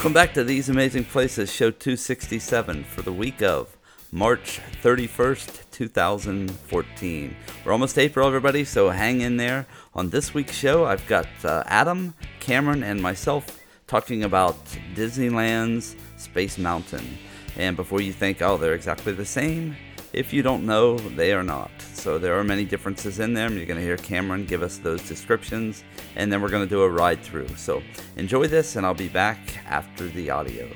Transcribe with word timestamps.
Welcome 0.00 0.14
back 0.14 0.32
to 0.32 0.44
These 0.44 0.70
Amazing 0.70 1.04
Places, 1.04 1.52
show 1.52 1.70
267 1.70 2.84
for 2.84 3.02
the 3.02 3.12
week 3.12 3.42
of 3.42 3.76
March 4.10 4.58
31st, 4.82 5.70
2014. 5.72 7.36
We're 7.62 7.72
almost 7.72 7.98
April, 7.98 8.26
everybody, 8.26 8.64
so 8.64 8.88
hang 8.88 9.20
in 9.20 9.36
there. 9.36 9.66
On 9.92 10.08
this 10.08 10.32
week's 10.32 10.56
show, 10.56 10.86
I've 10.86 11.06
got 11.06 11.26
uh, 11.44 11.64
Adam, 11.66 12.14
Cameron, 12.40 12.82
and 12.82 13.02
myself 13.02 13.60
talking 13.86 14.24
about 14.24 14.56
Disneyland's 14.94 15.96
Space 16.16 16.56
Mountain. 16.56 17.18
And 17.58 17.76
before 17.76 18.00
you 18.00 18.14
think, 18.14 18.40
oh, 18.40 18.56
they're 18.56 18.72
exactly 18.72 19.12
the 19.12 19.26
same, 19.26 19.76
if 20.12 20.32
you 20.32 20.42
don't 20.42 20.66
know, 20.66 20.96
they 20.98 21.32
are 21.32 21.42
not. 21.42 21.70
So 21.92 22.18
there 22.18 22.38
are 22.38 22.44
many 22.44 22.64
differences 22.64 23.20
in 23.20 23.34
them. 23.34 23.56
You're 23.56 23.66
going 23.66 23.78
to 23.78 23.84
hear 23.84 23.96
Cameron 23.96 24.46
give 24.46 24.62
us 24.62 24.78
those 24.78 25.06
descriptions, 25.06 25.84
and 26.16 26.32
then 26.32 26.40
we're 26.40 26.48
going 26.48 26.64
to 26.64 26.68
do 26.68 26.82
a 26.82 26.88
ride 26.88 27.22
through. 27.22 27.48
So 27.56 27.82
enjoy 28.16 28.46
this, 28.46 28.76
and 28.76 28.86
I'll 28.86 28.94
be 28.94 29.08
back 29.08 29.38
after 29.66 30.08
the 30.08 30.30
audio. 30.30 30.68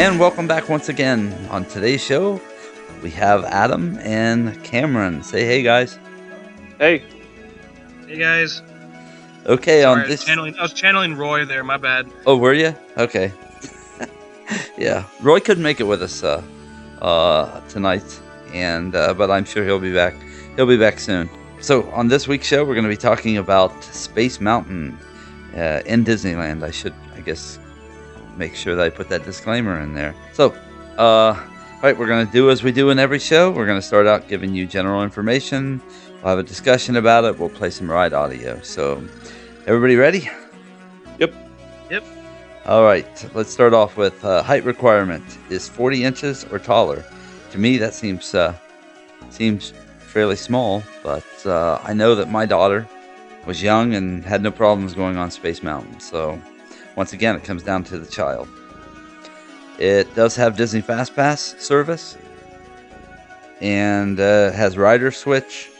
And 0.00 0.18
welcome 0.18 0.46
back 0.46 0.70
once 0.70 0.88
again. 0.88 1.30
On 1.50 1.62
today's 1.66 2.02
show, 2.02 2.40
we 3.02 3.10
have 3.10 3.44
Adam 3.44 3.98
and 3.98 4.64
Cameron. 4.64 5.22
Say 5.22 5.44
hey, 5.44 5.62
guys. 5.62 5.98
Hey. 6.78 7.04
Hey 8.06 8.16
guys. 8.16 8.62
Okay, 9.44 9.82
Sorry, 9.82 9.84
on 9.84 9.98
I, 9.98 10.00
was 10.00 10.08
this. 10.08 10.24
channeling, 10.24 10.54
I 10.58 10.62
was 10.62 10.72
channeling 10.72 11.16
Roy 11.18 11.44
there. 11.44 11.62
My 11.62 11.76
bad. 11.76 12.10
Oh, 12.24 12.38
were 12.38 12.54
you? 12.54 12.74
Okay. 12.96 13.30
yeah, 14.78 15.04
Roy 15.20 15.38
couldn't 15.38 15.62
make 15.62 15.80
it 15.80 15.84
with 15.84 16.02
us 16.02 16.24
uh, 16.24 16.42
uh, 17.02 17.60
tonight, 17.68 18.20
and 18.54 18.96
uh, 18.96 19.12
but 19.12 19.30
I'm 19.30 19.44
sure 19.44 19.66
he'll 19.66 19.78
be 19.78 19.92
back. 19.92 20.14
He'll 20.56 20.64
be 20.64 20.78
back 20.78 20.98
soon. 20.98 21.28
So 21.60 21.90
on 21.90 22.08
this 22.08 22.26
week's 22.26 22.46
show, 22.46 22.64
we're 22.64 22.72
going 22.74 22.84
to 22.84 22.88
be 22.88 22.96
talking 22.96 23.36
about 23.36 23.84
Space 23.84 24.40
Mountain 24.40 24.98
uh, 25.54 25.82
in 25.84 26.06
Disneyland. 26.06 26.62
I 26.62 26.70
should, 26.70 26.94
I 27.14 27.20
guess, 27.20 27.58
make 28.36 28.54
sure 28.54 28.74
that 28.76 28.84
I 28.84 28.90
put 28.90 29.08
that 29.08 29.24
disclaimer 29.24 29.80
in 29.80 29.94
there. 29.94 30.14
So, 30.32 30.54
uh, 30.98 31.34
all 31.36 31.82
right, 31.82 31.96
we're 31.96 32.06
going 32.06 32.26
to 32.26 32.32
do 32.32 32.50
as 32.50 32.62
we 32.62 32.72
do 32.72 32.90
in 32.90 32.98
every 32.98 33.18
show. 33.18 33.50
We're 33.50 33.66
going 33.66 33.80
to 33.80 33.86
start 33.86 34.06
out 34.06 34.28
giving 34.28 34.54
you 34.54 34.66
general 34.66 35.02
information. 35.02 35.80
We'll 36.22 36.30
have 36.30 36.38
a 36.38 36.42
discussion 36.42 36.96
about 36.96 37.24
it. 37.24 37.38
We'll 37.38 37.48
play 37.48 37.70
some 37.70 37.90
ride 37.90 38.12
audio. 38.12 38.60
So, 38.60 39.02
everybody 39.66 39.96
ready? 39.96 40.28
Yep. 41.18 41.34
Yep. 41.90 42.04
All 42.66 42.82
right, 42.82 43.30
let's 43.34 43.50
start 43.50 43.72
off 43.72 43.96
with 43.96 44.22
uh, 44.24 44.42
height 44.42 44.64
requirement 44.64 45.24
is 45.48 45.68
40 45.68 46.04
inches 46.04 46.44
or 46.44 46.58
taller. 46.58 47.04
To 47.52 47.58
me, 47.58 47.78
that 47.78 47.94
seems 47.94 48.34
uh, 48.34 48.54
seems 49.30 49.72
fairly 49.98 50.36
small, 50.36 50.82
but 51.02 51.24
uh, 51.46 51.80
I 51.82 51.94
know 51.94 52.14
that 52.14 52.30
my 52.30 52.44
daughter 52.44 52.86
was 53.46 53.62
young 53.62 53.94
and 53.94 54.24
had 54.24 54.42
no 54.42 54.50
problems 54.50 54.92
going 54.92 55.16
on 55.16 55.30
Space 55.30 55.62
Mountain. 55.62 56.00
So, 56.00 56.38
once 56.96 57.12
again, 57.12 57.36
it 57.36 57.44
comes 57.44 57.62
down 57.62 57.84
to 57.84 57.98
the 57.98 58.06
child. 58.06 58.48
It 59.78 60.14
does 60.14 60.36
have 60.36 60.56
Disney 60.56 60.80
Fast 60.80 61.16
Pass 61.16 61.54
service 61.58 62.18
and 63.60 64.20
uh, 64.20 64.52
has 64.52 64.76
rider 64.76 65.10
switch 65.10 65.70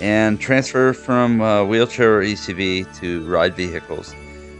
and 0.00 0.40
transfer 0.40 0.92
from 0.92 1.40
uh, 1.40 1.64
wheelchair 1.64 2.18
or 2.18 2.22
ECV 2.22 2.96
to 3.00 3.26
ride 3.26 3.54
vehicles 3.54 4.14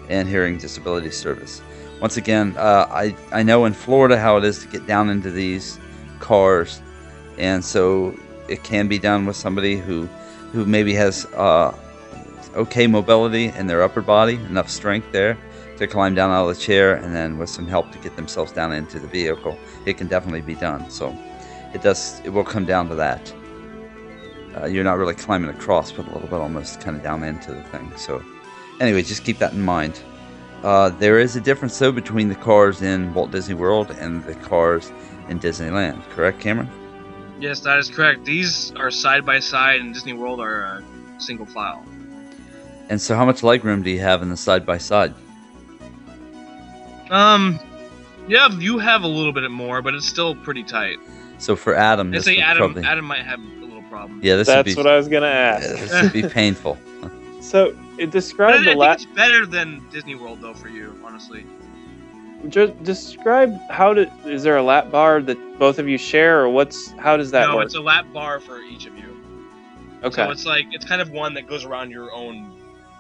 and 0.09 0.29
hearing 0.29 0.59
disability 0.59 1.11
service. 1.11 1.63
Once 2.01 2.17
again, 2.17 2.55
uh, 2.59 2.87
I, 2.91 3.15
I 3.33 3.43
know 3.43 3.65
in 3.65 3.73
Florida 3.73 4.19
how 4.19 4.37
it 4.37 4.45
is 4.45 4.59
to 4.61 4.69
get 4.69 4.87
down 4.87 5.09
into 5.11 5.31
these 5.31 5.79
cars, 6.19 6.81
and 7.39 7.65
so 7.65 8.19
it 8.49 8.63
can 8.65 8.89
be 8.89 8.99
done 8.99 9.27
with 9.27 9.37
somebody 9.37 9.77
who, 9.77 10.07
who 10.53 10.67
maybe 10.67 10.95
has 10.95 11.27
uh, 11.27 11.77
okay 12.55 12.87
mobility 12.87 13.47
in 13.47 13.67
their 13.67 13.83
upper 13.83 14.03
body, 14.03 14.35
enough 14.35 14.69
strength 14.69 15.11
there 15.13 15.39
to 15.77 15.87
climb 15.87 16.15
down 16.15 16.31
out 16.31 16.49
of 16.49 16.57
the 16.57 16.61
chair, 16.61 16.95
and 16.95 17.15
then 17.15 17.39
with 17.39 17.51
some 17.51 17.67
help 17.67 17.91
to 17.93 17.99
get 17.99 18.17
themselves 18.17 18.53
down 18.53 18.73
into 18.73 18.99
the 18.99 19.09
vehicle. 19.09 19.59
It 19.87 19.99
can 19.99 20.07
definitely 20.07 20.41
be 20.41 20.55
done. 20.55 20.91
So 20.91 21.17
it 21.73 21.83
does. 21.83 22.21
It 22.25 22.31
will 22.31 22.45
come 22.45 22.65
down 22.65 22.89
to 22.89 22.95
that. 22.95 23.35
Uh, 24.57 24.67
you're 24.67 24.85
not 24.85 24.99
really 24.99 25.15
climbing 25.15 25.51
across, 25.51 25.91
but 25.91 26.07
a 26.07 26.11
little 26.13 26.29
bit 26.29 26.35
almost 26.35 26.81
kind 26.81 26.97
of 26.97 27.03
down 27.03 27.25
into 27.25 27.53
the 27.53 27.63
thing. 27.65 27.93
So 27.97 28.23
anyway, 28.81 29.03
just 29.03 29.25
keep 29.25 29.39
that 29.39 29.53
in 29.53 29.63
mind. 29.63 30.01
Uh, 30.63 30.89
there 30.91 31.19
is 31.19 31.37
a 31.37 31.41
difference 31.41 31.79
though 31.79 31.93
between 31.93 32.29
the 32.29 32.35
cars 32.37 32.81
in 32.81 33.13
Walt 33.13 33.31
Disney 33.31 33.55
World 33.55 33.91
and 33.99 34.25
the 34.25 34.35
cars 34.37 34.93
in 35.29 35.41
Disneyland. 35.41 36.03
Correct, 36.11 36.41
Cameron? 36.41 36.71
Yes, 37.41 37.61
that 37.61 37.79
is 37.79 37.91
correct. 37.91 38.25
These 38.25 38.73
are 38.77 38.91
side 38.91 39.27
by 39.27 39.41
side, 39.41 39.81
and 39.81 39.93
Disney 39.93 40.13
World 40.13 40.41
are 40.41 40.65
uh, 40.65 40.81
single 41.19 41.47
file. 41.47 41.85
And 42.89 43.01
so, 43.01 43.17
how 43.17 43.25
much 43.25 43.41
legroom 43.41 43.83
do 43.83 43.91
you 43.91 44.01
have 44.01 44.23
in 44.23 44.31
the 44.31 44.37
side 44.37 44.65
by 44.65 44.79
side? 44.79 45.15
Um, 47.11 47.59
yeah, 48.29 48.49
you 48.49 48.79
have 48.79 49.03
a 49.03 49.07
little 49.07 49.33
bit 49.33 49.51
more, 49.51 49.83
but 49.83 49.95
it's 49.95 50.07
still 50.07 50.35
pretty 50.35 50.65
tight. 50.65 50.99
So 51.39 51.57
for 51.57 51.75
Adam, 51.75 52.09
I 52.09 52.13
this 52.13 52.25
say 52.25 52.37
would 52.37 52.45
Adam. 52.45 52.59
probably 52.73 52.85
Adam 52.85 53.05
might 53.05 53.23
have 53.25 53.41
a 53.41 53.43
little 53.65 53.83
problem. 53.85 54.21
yeah, 54.23 54.37
this 54.37 54.55
would 54.55 54.65
That's 54.65 54.75
be 54.75 54.75
what 54.75 54.87
I 54.87 54.97
was 54.97 55.09
gonna 55.09 55.27
yeah, 55.27 55.61
ask. 55.63 55.69
this 55.79 56.03
would 56.03 56.13
be 56.13 56.23
painful. 56.29 56.79
So 57.41 57.77
it 57.99 58.11
But 58.11 58.11
described 58.11 58.57
I, 58.67 58.73
I 58.73 58.75
the 58.75 58.77
think 58.77 58.79
lat. 58.81 58.97
it's 58.97 59.07
better 59.07 59.47
than 59.47 59.87
Disney 59.91 60.15
World, 60.15 60.41
though, 60.41 60.55
for 60.55 60.69
you, 60.69 60.99
honestly. 61.05 61.45
Just 62.49 62.83
describe 62.83 63.55
how 63.71 63.95
to. 63.95 64.11
Is 64.27 64.43
there 64.43 64.57
a 64.57 64.63
lap 64.63 64.91
bar 64.91 65.21
that 65.23 65.59
both 65.59 65.79
of 65.79 65.89
you 65.89 65.97
share, 65.99 66.41
or 66.43 66.49
what's? 66.51 66.91
How 66.93 67.17
does 67.17 67.31
that 67.33 67.49
no, 67.49 67.57
work? 67.57 67.67
it's 67.67 67.75
a 67.75 67.81
lap 67.81 68.07
bar 68.13 68.39
for 68.41 68.61
each 68.61 68.87
of 68.87 68.97
you. 68.99 69.17
okay. 70.03 70.25
So 70.25 70.31
it's 70.31 70.45
like 70.45 70.67
it's 70.73 70.85
kind 70.85 71.01
of 71.01 71.11
one 71.11 71.35
that 71.35 71.47
goes 71.47 71.65
around 71.65 71.91
your 71.91 72.13
own 72.13 72.53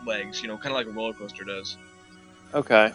legs, 0.06 0.40
you 0.42 0.48
know, 0.48 0.56
kind 0.56 0.68
of 0.68 0.76
like 0.76 0.86
a 0.86 0.90
roller 0.90 1.12
coaster 1.12 1.44
does. 1.44 1.76
okay. 2.54 2.92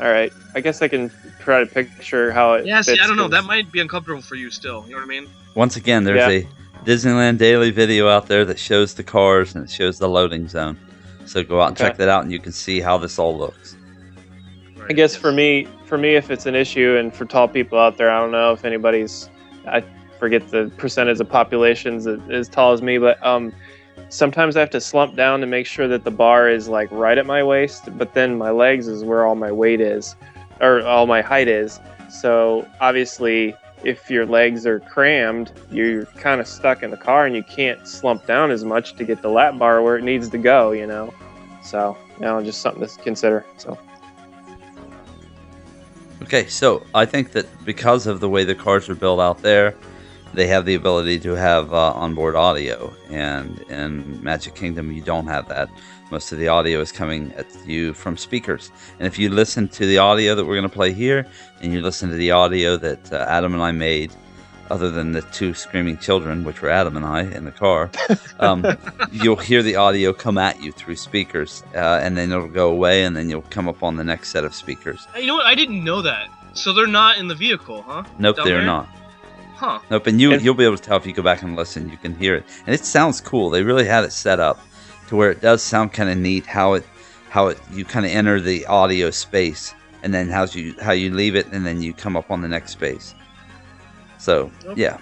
All 0.00 0.10
right. 0.10 0.32
I 0.54 0.60
guess 0.60 0.80
I 0.82 0.88
can 0.88 1.10
try 1.40 1.60
to 1.60 1.66
picture 1.66 2.32
how 2.32 2.54
it. 2.54 2.66
Yeah, 2.66 2.80
see, 2.80 2.92
fits 2.92 3.02
I 3.04 3.06
don't 3.06 3.16
know. 3.16 3.28
That 3.28 3.44
might 3.44 3.70
be 3.70 3.80
uncomfortable 3.80 4.22
for 4.22 4.34
you 4.34 4.50
still. 4.50 4.84
You 4.86 4.92
know 4.92 4.96
what 4.98 5.04
I 5.04 5.06
mean? 5.06 5.28
Once 5.54 5.76
again, 5.76 6.04
there's 6.04 6.18
Yeah. 6.32 6.48
a 6.48 6.84
Disneyland 6.84 7.38
Daily 7.38 7.70
video 7.70 8.08
out 8.08 8.26
there 8.26 8.44
that 8.46 8.58
shows 8.58 8.94
the 8.94 9.02
cars 9.02 9.54
and 9.54 9.64
it 9.64 9.70
shows 9.70 9.98
the 9.98 10.08
loading 10.08 10.48
zone. 10.48 10.78
So 11.26 11.44
go 11.44 11.60
out 11.60 11.68
and 11.68 11.76
check 11.76 11.96
that 11.98 12.08
out, 12.08 12.22
and 12.22 12.32
you 12.32 12.40
can 12.40 12.50
see 12.52 12.80
how 12.80 12.98
this 12.98 13.18
all 13.18 13.36
looks. 13.36 13.76
I 14.88 14.92
guess 14.92 15.14
for 15.14 15.30
me, 15.30 15.68
for 15.84 15.98
me, 15.98 16.16
if 16.16 16.30
it's 16.30 16.46
an 16.46 16.54
issue, 16.56 16.96
and 16.98 17.14
for 17.14 17.24
tall 17.24 17.46
people 17.46 17.78
out 17.78 17.98
there, 17.98 18.10
I 18.10 18.18
don't 18.18 18.32
know 18.32 18.52
if 18.52 18.64
anybody's, 18.64 19.28
I 19.66 19.84
forget 20.18 20.48
the 20.48 20.72
percentage 20.78 21.20
of 21.20 21.28
populations 21.28 22.04
that 22.04 22.20
as 22.30 22.48
tall 22.48 22.72
as 22.72 22.82
me, 22.82 22.98
but 22.98 23.24
um, 23.24 23.52
sometimes 24.10 24.56
I 24.56 24.60
have 24.60 24.70
to 24.70 24.80
slump 24.80 25.16
down 25.16 25.40
to 25.40 25.46
make 25.46 25.66
sure 25.66 25.88
that 25.88 26.04
the 26.04 26.10
bar 26.10 26.50
is 26.50 26.68
like 26.68 26.90
right 26.90 27.16
at 27.16 27.24
my 27.24 27.42
waist, 27.42 27.88
but 27.96 28.12
then 28.12 28.36
my 28.36 28.50
legs 28.50 28.86
is 28.86 29.02
where 29.02 29.24
all 29.24 29.36
my 29.36 29.50
weight 29.50 29.80
is, 29.80 30.16
or 30.60 30.84
all 30.84 31.06
my 31.06 31.22
height 31.22 31.48
is. 31.48 31.80
So 32.10 32.68
obviously, 32.80 33.54
if 33.84 34.10
your 34.10 34.26
legs 34.26 34.66
are 34.66 34.80
crammed, 34.80 35.52
you're 35.70 36.04
kind 36.06 36.40
of 36.40 36.46
stuck 36.46 36.82
in 36.82 36.90
the 36.90 36.96
car, 36.96 37.24
and 37.24 37.34
you 37.34 37.42
can't 37.44 37.86
slump 37.88 38.26
down 38.26 38.50
as 38.50 38.64
much 38.64 38.94
to 38.96 39.04
get 39.04 39.22
the 39.22 39.30
lap 39.30 39.58
bar 39.58 39.80
where 39.82 39.96
it 39.96 40.04
needs 40.04 40.28
to 40.28 40.38
go, 40.38 40.72
you 40.72 40.86
know. 40.86 41.14
So, 41.62 41.96
you 42.18 42.24
know, 42.26 42.42
just 42.42 42.60
something 42.60 42.86
to 42.86 43.02
consider. 43.02 43.46
So. 43.56 43.78
Okay, 46.22 46.46
so 46.46 46.84
I 46.94 47.06
think 47.06 47.32
that 47.32 47.46
because 47.64 48.06
of 48.06 48.20
the 48.20 48.28
way 48.28 48.44
the 48.44 48.54
cars 48.54 48.88
are 48.88 48.94
built 48.94 49.20
out 49.20 49.40
there, 49.42 49.74
they 50.34 50.46
have 50.46 50.64
the 50.64 50.74
ability 50.74 51.18
to 51.20 51.30
have 51.34 51.72
uh, 51.72 51.92
onboard 51.92 52.36
audio, 52.36 52.94
and 53.08 53.58
in 53.62 54.22
Magic 54.22 54.54
Kingdom 54.54 54.92
you 54.92 55.02
don't 55.02 55.26
have 55.26 55.48
that. 55.48 55.68
Most 56.10 56.32
of 56.32 56.38
the 56.38 56.48
audio 56.48 56.80
is 56.80 56.90
coming 56.90 57.32
at 57.34 57.46
you 57.66 57.94
from 57.94 58.16
speakers, 58.16 58.70
and 58.98 59.06
if 59.06 59.18
you 59.18 59.28
listen 59.30 59.68
to 59.68 59.86
the 59.86 59.98
audio 59.98 60.34
that 60.34 60.44
we're 60.44 60.56
going 60.56 60.68
to 60.68 60.74
play 60.74 60.92
here, 60.92 61.26
and 61.60 61.72
you 61.72 61.80
listen 61.82 62.08
to 62.10 62.16
the 62.16 62.30
audio 62.30 62.76
that 62.76 63.12
uh, 63.12 63.26
Adam 63.28 63.54
and 63.54 63.62
I 63.62 63.72
made, 63.72 64.12
other 64.70 64.90
than 64.90 65.12
the 65.12 65.22
two 65.22 65.52
screaming 65.52 65.98
children, 65.98 66.44
which 66.44 66.62
were 66.62 66.70
Adam 66.70 66.96
and 66.96 67.04
I 67.04 67.22
in 67.22 67.44
the 67.44 67.50
car, 67.50 67.90
um, 68.40 68.64
you'll 69.10 69.36
hear 69.36 69.62
the 69.62 69.76
audio 69.76 70.12
come 70.12 70.38
at 70.38 70.60
you 70.62 70.72
through 70.72 70.96
speakers, 70.96 71.62
uh, 71.74 72.00
and 72.02 72.16
then 72.16 72.30
it'll 72.32 72.48
go 72.48 72.70
away, 72.70 73.04
and 73.04 73.16
then 73.16 73.28
you'll 73.28 73.42
come 73.42 73.68
up 73.68 73.82
on 73.82 73.96
the 73.96 74.04
next 74.04 74.28
set 74.30 74.44
of 74.44 74.54
speakers. 74.54 75.06
You 75.16 75.26
know 75.26 75.34
what? 75.36 75.46
I 75.46 75.54
didn't 75.54 75.82
know 75.82 76.02
that. 76.02 76.28
So 76.52 76.72
they're 76.72 76.86
not 76.86 77.18
in 77.18 77.28
the 77.28 77.34
vehicle, 77.34 77.82
huh? 77.82 78.04
Nope, 78.18 78.36
Down 78.36 78.46
they're 78.46 78.56
there? 78.58 78.66
not. 78.66 78.88
Huh. 79.60 79.78
Nope, 79.90 80.06
and 80.06 80.18
you 80.18 80.32
And- 80.32 80.42
you'll 80.42 80.54
be 80.54 80.64
able 80.64 80.78
to 80.78 80.82
tell 80.82 80.96
if 80.96 81.04
you 81.06 81.12
go 81.12 81.22
back 81.22 81.42
and 81.42 81.54
listen. 81.54 81.90
You 81.90 81.98
can 81.98 82.14
hear 82.14 82.34
it, 82.34 82.44
and 82.66 82.74
it 82.74 82.82
sounds 82.86 83.20
cool. 83.20 83.50
They 83.50 83.62
really 83.62 83.84
had 83.84 84.04
it 84.04 84.12
set 84.12 84.40
up 84.40 84.58
to 85.08 85.16
where 85.16 85.30
it 85.30 85.42
does 85.42 85.62
sound 85.62 85.92
kind 85.92 86.08
of 86.08 86.16
neat. 86.16 86.46
How 86.46 86.72
it 86.74 86.84
how 87.28 87.48
it 87.48 87.58
you 87.70 87.84
kind 87.84 88.06
of 88.06 88.12
enter 88.12 88.40
the 88.40 88.64
audio 88.66 89.10
space, 89.10 89.74
and 90.02 90.14
then 90.14 90.30
how 90.30 90.44
you 90.46 90.74
how 90.80 90.92
you 90.92 91.12
leave 91.12 91.36
it, 91.36 91.46
and 91.52 91.66
then 91.66 91.82
you 91.82 91.92
come 91.92 92.16
up 92.16 92.30
on 92.30 92.40
the 92.40 92.48
next 92.48 92.72
space. 92.72 93.14
So 94.16 94.50
Nope. 94.64 94.78
yeah, 94.78 94.96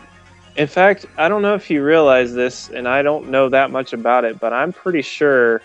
In 0.56 0.66
fact, 0.66 1.06
I 1.18 1.28
don't 1.28 1.42
know 1.42 1.54
if 1.54 1.70
you 1.70 1.84
realize 1.84 2.34
this, 2.34 2.68
and 2.70 2.88
I 2.88 3.02
don't 3.02 3.28
know 3.28 3.48
that 3.48 3.70
much 3.70 3.92
about 3.92 4.24
it, 4.24 4.40
but 4.40 4.52
I'm 4.52 4.72
pretty 4.72 5.02
sure 5.02 5.62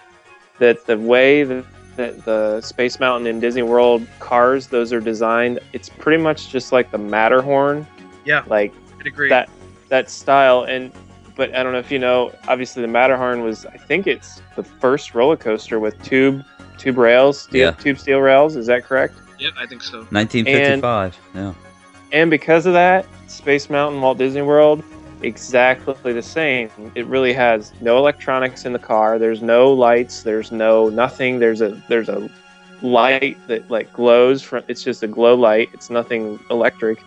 that 0.60 0.86
the 0.86 0.98
way 1.00 1.44
that, 1.44 1.66
that 1.95 2.25
the 2.25 2.62
Space 2.62 3.00
Mountain 3.00 3.25
in 3.25 3.40
Disney 3.40 3.63
World 3.63 4.06
cars, 4.19 4.68
those 4.68 4.94
are 4.94 5.00
designed, 5.01 5.60
it's 5.74 5.90
pretty 5.90 6.22
much 6.22 6.50
just 6.50 6.72
like 6.72 6.92
the 6.92 6.98
Matterhorn. 7.00 7.88
Yeah. 8.25 8.44
Like 8.48 8.72
I'd 8.72 8.82
agree. 9.07 9.29
that 9.29 9.50
that 9.89 10.09
style 10.09 10.63
and 10.63 10.91
but 11.35 11.53
I 11.55 11.63
don't 11.63 11.71
know 11.73 11.79
if 11.79 11.91
you 11.91 11.97
know, 12.00 12.31
obviously 12.47 12.81
the 12.83 12.88
Matterhorn 12.88 13.41
was 13.44 13.65
I 13.65 13.77
think 13.77 14.05
it's 14.07 14.41
the 14.55 14.63
first 14.63 15.15
roller 15.15 15.35
coaster 15.38 15.79
with 15.79 16.01
tube 16.03 16.44
tube 16.77 16.97
rails, 16.97 17.41
steel, 17.41 17.61
Yeah. 17.69 17.71
tube 17.71 17.97
steel 18.00 18.19
rails, 18.19 18.55
is 18.55 18.67
that 18.67 18.83
correct? 18.83 19.15
Yep, 19.39 19.53
I 19.57 19.65
think 19.65 19.81
so. 19.83 20.00
1955. 20.11 21.17
yeah, 21.35 21.53
And 22.11 22.29
because 22.29 22.65
of 22.65 22.73
that, 22.73 23.05
Space 23.27 23.69
Mountain, 23.69 24.00
Walt 24.01 24.17
Disney 24.17 24.41
World, 24.44 24.83
exactly 25.23 26.13
the 26.13 26.21
same. 26.21 26.69
It 26.95 27.06
really 27.07 27.33
has 27.33 27.71
no 27.81 27.97
electronics 27.97 28.65
in 28.65 28.73
the 28.73 28.79
car. 28.79 29.17
There's 29.17 29.41
no 29.41 29.71
lights. 29.73 30.21
There's 30.23 30.51
no 30.51 30.89
nothing. 30.89 31.39
There's 31.39 31.61
a 31.61 31.81
there's 31.89 32.09
a 32.09 32.29
light 32.81 33.38
that 33.47 33.69
like 33.71 33.91
glows 33.94 34.41
from. 34.44 34.63
It's 34.67 34.83
just 34.83 35.01
a 35.03 35.07
glow 35.07 35.35
light. 35.35 35.69
It's 35.73 35.89
nothing 35.89 36.39
electric. 36.49 36.99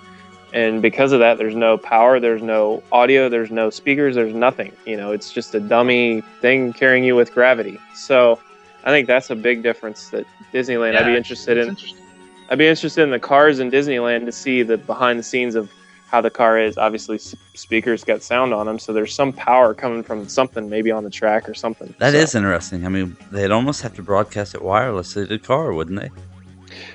And 0.52 0.80
because 0.80 1.12
of 1.12 1.20
that, 1.20 1.38
there's 1.38 1.56
no 1.56 1.76
power. 1.76 2.20
There's 2.20 2.42
no 2.42 2.82
audio. 2.92 3.28
There's 3.28 3.50
no 3.50 3.68
speakers. 3.68 4.14
There's 4.14 4.34
nothing. 4.34 4.72
You 4.86 4.96
know, 4.96 5.12
it's 5.12 5.32
just 5.32 5.54
a 5.54 5.60
dummy 5.60 6.22
thing 6.40 6.72
carrying 6.72 7.04
you 7.04 7.16
with 7.16 7.32
gravity. 7.32 7.78
So, 7.94 8.38
I 8.84 8.90
think 8.90 9.08
that's 9.08 9.30
a 9.30 9.34
big 9.34 9.62
difference 9.62 10.10
that 10.10 10.24
Disneyland. 10.52 10.96
I'd 10.96 11.06
be 11.06 11.16
interested 11.16 11.58
in. 11.58 11.76
I'd 12.48 12.58
be 12.58 12.68
interested 12.68 13.02
in 13.02 13.10
the 13.10 13.18
cars 13.18 13.58
in 13.58 13.70
Disneyland 13.70 14.24
to 14.26 14.32
see 14.32 14.62
the 14.62 14.78
behind 14.78 15.18
the 15.18 15.24
scenes 15.24 15.56
of 15.56 15.70
how 16.06 16.20
the 16.20 16.30
car 16.30 16.58
is. 16.58 16.78
Obviously, 16.78 17.18
speakers 17.18 18.04
got 18.04 18.22
sound 18.22 18.54
on 18.54 18.66
them, 18.66 18.78
so 18.78 18.92
there's 18.92 19.12
some 19.12 19.32
power 19.32 19.74
coming 19.74 20.02
from 20.02 20.28
something, 20.28 20.70
maybe 20.70 20.92
on 20.92 21.02
the 21.02 21.10
track 21.10 21.48
or 21.48 21.54
something. 21.54 21.92
that 21.98 22.12
so. 22.12 22.18
is 22.18 22.34
interesting. 22.34 22.86
I 22.86 22.88
mean, 22.88 23.16
they'd 23.32 23.50
almost 23.50 23.82
have 23.82 23.94
to 23.96 24.02
broadcast 24.02 24.54
it 24.54 24.60
wirelessly 24.60 25.14
to 25.14 25.26
the 25.26 25.38
car, 25.38 25.72
wouldn't 25.72 26.00
they? 26.00 26.10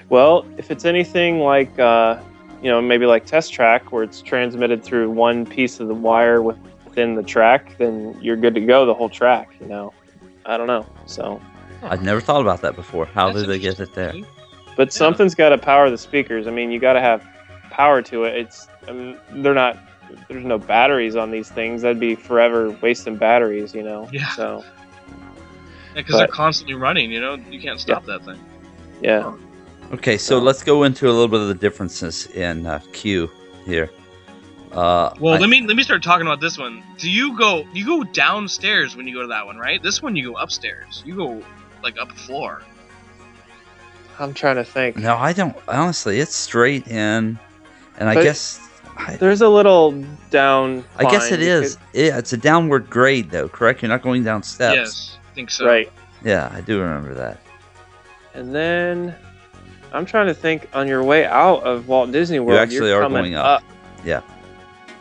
Well, 0.09 0.45
if 0.57 0.71
it's 0.71 0.85
anything 0.85 1.39
like, 1.39 1.77
uh, 1.77 2.19
you 2.61 2.69
know, 2.69 2.81
maybe 2.81 3.05
like 3.05 3.25
Test 3.25 3.53
Track, 3.53 3.91
where 3.91 4.03
it's 4.03 4.21
transmitted 4.21 4.83
through 4.83 5.09
one 5.11 5.45
piece 5.45 5.79
of 5.79 5.87
the 5.87 5.93
wire 5.93 6.41
within 6.41 7.15
the 7.15 7.23
track, 7.23 7.75
then 7.77 8.17
you're 8.21 8.35
good 8.37 8.53
to 8.55 8.61
go 8.61 8.85
the 8.85 8.93
whole 8.93 9.09
track. 9.09 9.49
You 9.59 9.67
know, 9.67 9.93
I 10.45 10.57
don't 10.57 10.67
know. 10.67 10.85
So, 11.05 11.41
I've 11.83 12.03
never 12.03 12.21
thought 12.21 12.41
about 12.41 12.61
that 12.61 12.75
before. 12.75 13.05
How 13.07 13.27
That's 13.31 13.41
did 13.41 13.49
they 13.49 13.59
get 13.59 13.79
it 13.79 13.93
there? 13.95 14.13
but 14.77 14.87
Yeah. 14.87 14.97
something's 14.97 15.35
got 15.35 15.49
to 15.49 15.57
power 15.57 15.89
the 15.89 15.97
speakers. 15.97 16.47
I 16.47 16.51
mean, 16.51 16.71
you 16.71 16.79
got 16.79 16.93
to 16.93 17.01
have 17.01 17.25
power 17.71 18.01
to 18.03 18.23
it. 18.25 18.35
It's 18.37 18.67
I 18.87 18.91
mean, 18.91 19.17
they're 19.31 19.53
not. 19.53 19.77
There's 20.27 20.43
no 20.43 20.57
batteries 20.57 21.15
on 21.15 21.31
these 21.31 21.49
things. 21.49 21.81
That'd 21.83 21.99
be 21.99 22.15
forever 22.15 22.69
wasting 22.81 23.15
batteries. 23.15 23.73
You 23.73 23.83
know. 23.83 24.09
Yeah. 24.11 24.29
So 24.35 24.63
Yeah, 25.07 25.95
because 25.95 26.17
they're 26.17 26.27
constantly 26.27 26.75
running. 26.75 27.11
You 27.11 27.21
know, 27.21 27.35
you 27.49 27.59
can't 27.61 27.79
stop 27.79 28.05
that 28.05 28.23
thing. 28.25 28.39
yeah. 29.01 29.33
Okay, 29.93 30.17
so 30.17 30.37
So- 30.39 30.43
let's 30.43 30.63
go 30.63 30.83
into 30.83 31.07
a 31.07 31.11
little 31.11 31.27
bit 31.27 31.41
of 31.41 31.47
the 31.47 31.53
differences 31.53 32.27
in 32.27 32.65
uh, 32.65 32.79
queue 32.93 33.29
here. 33.65 33.89
Uh, 34.71 35.11
Well, 35.19 35.33
I- 35.33 35.37
let 35.37 35.49
me 35.49 35.65
let 35.67 35.75
me 35.75 35.83
start 35.83 36.01
talking 36.01 36.25
about 36.25 36.39
this 36.39 36.57
one. 36.57 36.81
Do 36.97 37.09
you 37.09 37.37
go 37.37 37.65
you 37.73 37.85
go 37.85 38.03
downstairs 38.05 38.95
when 38.95 39.05
you 39.07 39.13
go 39.13 39.21
to 39.21 39.27
that 39.27 39.45
one, 39.45 39.57
right? 39.57 39.83
This 39.83 40.01
one 40.01 40.15
you 40.15 40.31
go 40.31 40.37
upstairs. 40.37 41.03
You 41.05 41.15
go 41.15 41.43
like 41.83 41.97
up 41.99 42.09
a 42.11 42.15
floor. 42.15 42.61
I'm 44.19 44.33
trying 44.33 44.55
to 44.57 44.63
think. 44.63 44.95
no, 44.97 45.17
I 45.17 45.33
don't. 45.33 45.55
Honestly, 45.67 46.19
it's 46.19 46.35
straight 46.35 46.87
in, 46.87 47.37
and 47.97 48.09
I 48.09 48.13
But- 48.15 48.23
guess 48.23 48.59
I, 48.97 49.15
There's 49.15 49.41
a 49.41 49.49
little 49.49 49.91
down. 50.29 50.85
I 50.97 51.09
guess 51.09 51.31
it 51.31 51.41
is. 51.41 51.75
it 51.75 51.79
You 51.95 52.03
is. 52.05 52.09
Yeah, 52.11 52.17
it's 52.17 52.31
a 52.33 52.37
downward 52.37 52.89
grade 52.89 53.29
though. 53.31 53.49
Correct? 53.49 53.81
You're 53.81 53.89
not 53.89 54.03
going 54.03 54.23
down 54.23 54.41
steps. 54.43 54.75
Yes, 54.75 55.17
I 55.31 55.35
think 55.35 55.49
so. 55.51 55.65
right. 55.65 55.91
Yeah, 56.23 56.49
I 56.53 56.61
do 56.61 56.79
remember 56.79 57.13
that. 57.15 57.39
And 58.35 58.53
then 58.55 59.15
I'm 59.93 60.05
trying 60.05 60.27
to 60.27 60.33
think 60.33 60.69
on 60.73 60.87
your 60.87 61.03
way 61.03 61.25
out 61.25 61.63
of 61.63 61.87
Walt 61.87 62.11
Disney 62.11 62.39
World, 62.39 62.59
actually 62.59 62.89
you're 62.89 62.99
are 62.99 63.03
coming 63.03 63.33
going 63.33 63.35
up. 63.35 63.61
up. 63.61 63.63
Yeah. 64.05 64.21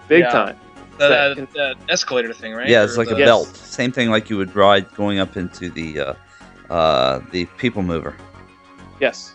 Big 0.09 0.21
Yeah. 0.21 0.31
time. 0.31 0.57
The, 0.99 1.09
That- 1.09 1.37
the, 1.37 1.47
the 1.53 1.93
escalator 1.93 2.33
thing, 2.35 2.53
right? 2.53 2.69
Yeah, 2.69 2.85
it's 2.85 2.95
Or 2.95 2.99
like 2.99 3.11
a 3.11 3.15
the- 3.15 3.21
Yes. 3.21 3.27
belt. 3.29 3.57
Same 3.57 3.93
thing 3.93 4.11
like 4.11 4.29
you 4.29 4.37
would 4.37 4.55
ride 4.55 4.93
going 4.95 5.19
up 5.19 5.37
into 5.37 5.71
the 5.71 6.01
uh, 6.01 6.15
uh, 6.73 7.21
the 7.31 7.47
people 7.57 7.83
mover. 7.83 8.15
Yes. 9.01 9.33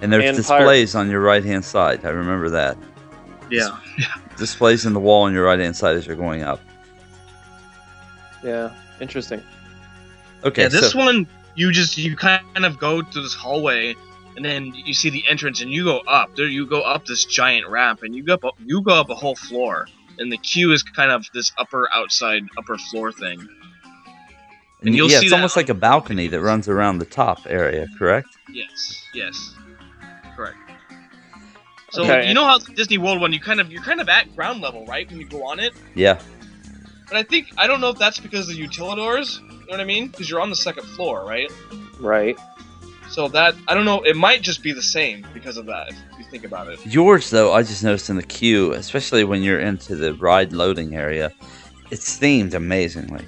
And 0.00 0.12
there's 0.12 0.24
And 0.24 0.36
displays 0.36 0.94
on 0.94 1.10
your 1.10 1.20
right 1.20 1.44
hand 1.44 1.64
side. 1.64 2.04
I 2.04 2.08
remember 2.10 2.48
that. 2.50 2.76
Yeah. 3.50 3.76
Displays 4.36 4.84
in 4.86 4.92
the 4.92 5.00
wall 5.00 5.24
on 5.24 5.32
your 5.32 5.44
right 5.44 5.58
hand 5.58 5.74
side 5.76 5.96
as 5.96 6.06
you're 6.06 6.16
going 6.16 6.42
up. 6.42 6.60
Yeah. 8.42 8.70
Interesting. 9.00 9.42
Okay, 10.44 10.62
yeah, 10.62 10.68
this 10.68 10.92
so 10.92 10.98
one 10.98 11.26
you 11.56 11.72
just 11.72 11.98
you 11.98 12.14
kind 12.16 12.42
of 12.64 12.78
go 12.78 13.02
through 13.02 13.22
this 13.22 13.34
hallway 13.34 13.94
and 14.38 14.44
then 14.44 14.72
you 14.72 14.94
see 14.94 15.10
the 15.10 15.24
entrance 15.28 15.60
and 15.60 15.72
you 15.72 15.82
go 15.82 15.98
up. 16.06 16.36
There 16.36 16.46
you 16.46 16.64
go 16.64 16.82
up 16.82 17.04
this 17.06 17.24
giant 17.24 17.66
ramp 17.66 18.04
and 18.04 18.14
you 18.14 18.22
go 18.22 18.34
up 18.34 18.44
you 18.64 18.80
go 18.82 18.92
up 18.92 19.10
a 19.10 19.14
whole 19.16 19.34
floor. 19.34 19.88
And 20.20 20.30
the 20.30 20.36
queue 20.36 20.70
is 20.72 20.84
kind 20.84 21.10
of 21.10 21.26
this 21.34 21.50
upper 21.58 21.88
outside 21.92 22.44
upper 22.56 22.78
floor 22.78 23.10
thing. 23.10 23.40
and 24.82 24.94
you'll 24.94 25.10
yeah, 25.10 25.18
see 25.18 25.26
it's 25.26 25.32
almost 25.32 25.56
like 25.56 25.68
a 25.70 25.74
balcony 25.74 26.28
that 26.28 26.40
runs 26.40 26.68
around 26.68 26.98
the 26.98 27.04
top 27.04 27.40
area. 27.48 27.88
Correct? 27.98 28.28
Yes, 28.52 29.02
yes, 29.12 29.56
correct. 30.36 30.56
So 31.90 32.02
Okay. 32.04 32.28
you 32.28 32.34
know 32.34 32.44
how 32.44 32.58
Disney 32.58 32.98
World 32.98 33.20
one 33.20 33.32
you 33.32 33.40
kind 33.40 33.60
of 33.60 33.72
you're 33.72 33.82
kind 33.82 34.00
of 34.00 34.08
at 34.08 34.32
ground 34.36 34.60
level 34.60 34.86
right 34.86 35.08
when 35.10 35.18
you 35.18 35.26
go 35.26 35.44
on 35.44 35.58
it, 35.58 35.72
Yeah. 35.96 36.20
but 37.08 37.16
I 37.16 37.24
think 37.24 37.48
I 37.56 37.66
don't 37.66 37.80
know 37.80 37.88
if 37.90 37.98
that's 37.98 38.20
because 38.20 38.48
of 38.48 38.54
the 38.54 38.64
utilidors. 38.68 39.40
You 39.40 39.48
know 39.48 39.64
what 39.70 39.80
I 39.80 39.84
mean? 39.84 40.06
Because 40.06 40.30
you're 40.30 40.40
on 40.40 40.48
the 40.50 40.56
second 40.56 40.84
floor, 40.84 41.24
right? 41.26 41.50
Right. 41.98 42.38
So 43.10 43.28
that 43.28 43.54
I 43.66 43.74
don't 43.74 43.84
know. 43.84 44.02
It 44.02 44.16
might 44.16 44.42
just 44.42 44.62
be 44.62 44.72
the 44.72 44.82
same 44.82 45.26
because 45.34 45.56
of 45.56 45.66
that. 45.66 45.88
If 45.90 46.18
you 46.18 46.24
think 46.30 46.44
about 46.44 46.68
it. 46.68 46.84
Yours 46.86 47.30
though, 47.30 47.52
I 47.52 47.62
just 47.62 47.82
noticed 47.82 48.10
in 48.10 48.16
the 48.16 48.22
queue, 48.22 48.72
especially 48.74 49.24
when 49.24 49.42
you're 49.42 49.60
into 49.60 49.96
the 49.96 50.14
ride 50.14 50.52
loading 50.52 50.94
area, 50.94 51.32
it's 51.90 52.18
themed 52.18 52.54
amazingly. 52.54 53.24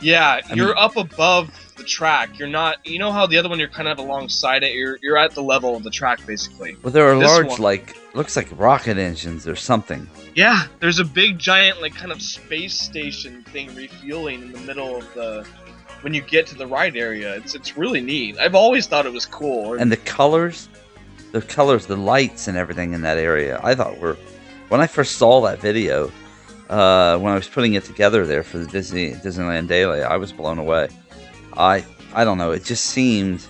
Yeah, 0.00 0.40
I 0.48 0.54
you're 0.54 0.68
mean- 0.68 0.74
up 0.78 0.96
above 0.96 1.50
the 1.76 1.84
track. 1.84 2.38
You're 2.38 2.48
not. 2.48 2.86
You 2.86 2.98
know 2.98 3.10
how 3.10 3.26
the 3.26 3.38
other 3.38 3.48
one 3.48 3.58
you're 3.58 3.68
kind 3.68 3.88
of 3.88 3.98
alongside 3.98 4.62
it. 4.62 4.74
You're 4.74 4.98
you're 5.02 5.16
at 5.16 5.32
the 5.32 5.42
level 5.42 5.74
of 5.74 5.82
the 5.82 5.90
track 5.90 6.24
basically. 6.26 6.76
Well, 6.82 6.92
there 6.92 7.10
are 7.10 7.18
This 7.18 7.28
large, 7.28 7.46
one- 7.46 7.60
like 7.62 7.96
looks 8.14 8.36
like 8.36 8.48
rocket 8.52 8.98
engines 8.98 9.48
or 9.48 9.56
something. 9.56 10.06
Yeah, 10.34 10.66
there's 10.80 10.98
a 10.98 11.04
big 11.04 11.38
giant 11.38 11.80
like 11.80 11.94
kind 11.94 12.12
of 12.12 12.20
space 12.20 12.74
station 12.74 13.42
thing 13.44 13.74
refueling 13.74 14.42
in 14.42 14.52
the 14.52 14.58
middle 14.60 14.96
of 14.96 15.14
the 15.14 15.46
when 16.04 16.12
you 16.12 16.20
get 16.20 16.46
to 16.48 16.54
the 16.54 16.66
ride 16.66 16.96
area. 16.96 17.34
It's 17.34 17.54
it's 17.54 17.76
really 17.76 18.02
neat. 18.02 18.38
I've 18.38 18.54
always 18.54 18.86
thought 18.86 19.06
it 19.06 19.12
was 19.12 19.24
cool. 19.26 19.72
And 19.74 19.90
the 19.90 19.96
colors, 19.96 20.68
the 21.32 21.40
colors, 21.40 21.86
the 21.86 21.96
lights, 21.96 22.46
and 22.46 22.56
everything 22.58 22.92
in 22.92 23.00
that 23.02 23.16
area, 23.18 23.58
I 23.64 23.74
thought 23.74 23.98
were. 23.98 24.16
When 24.68 24.80
I 24.80 24.86
first 24.86 25.16
saw 25.16 25.40
that 25.42 25.60
video, 25.60 26.10
uh, 26.68 27.18
when 27.18 27.32
I 27.32 27.36
was 27.36 27.48
putting 27.48 27.74
it 27.74 27.84
together 27.84 28.26
there 28.26 28.42
for 28.42 28.58
the 28.58 28.66
Disney 28.66 29.12
Disneyland 29.12 29.66
Daily, 29.68 30.02
I 30.02 30.16
was 30.16 30.30
blown 30.32 30.58
away. 30.58 30.88
I 31.56 31.84
I 32.14 32.24
don't 32.24 32.38
know, 32.38 32.52
it 32.52 32.64
just 32.64 32.86
seemed, 32.86 33.46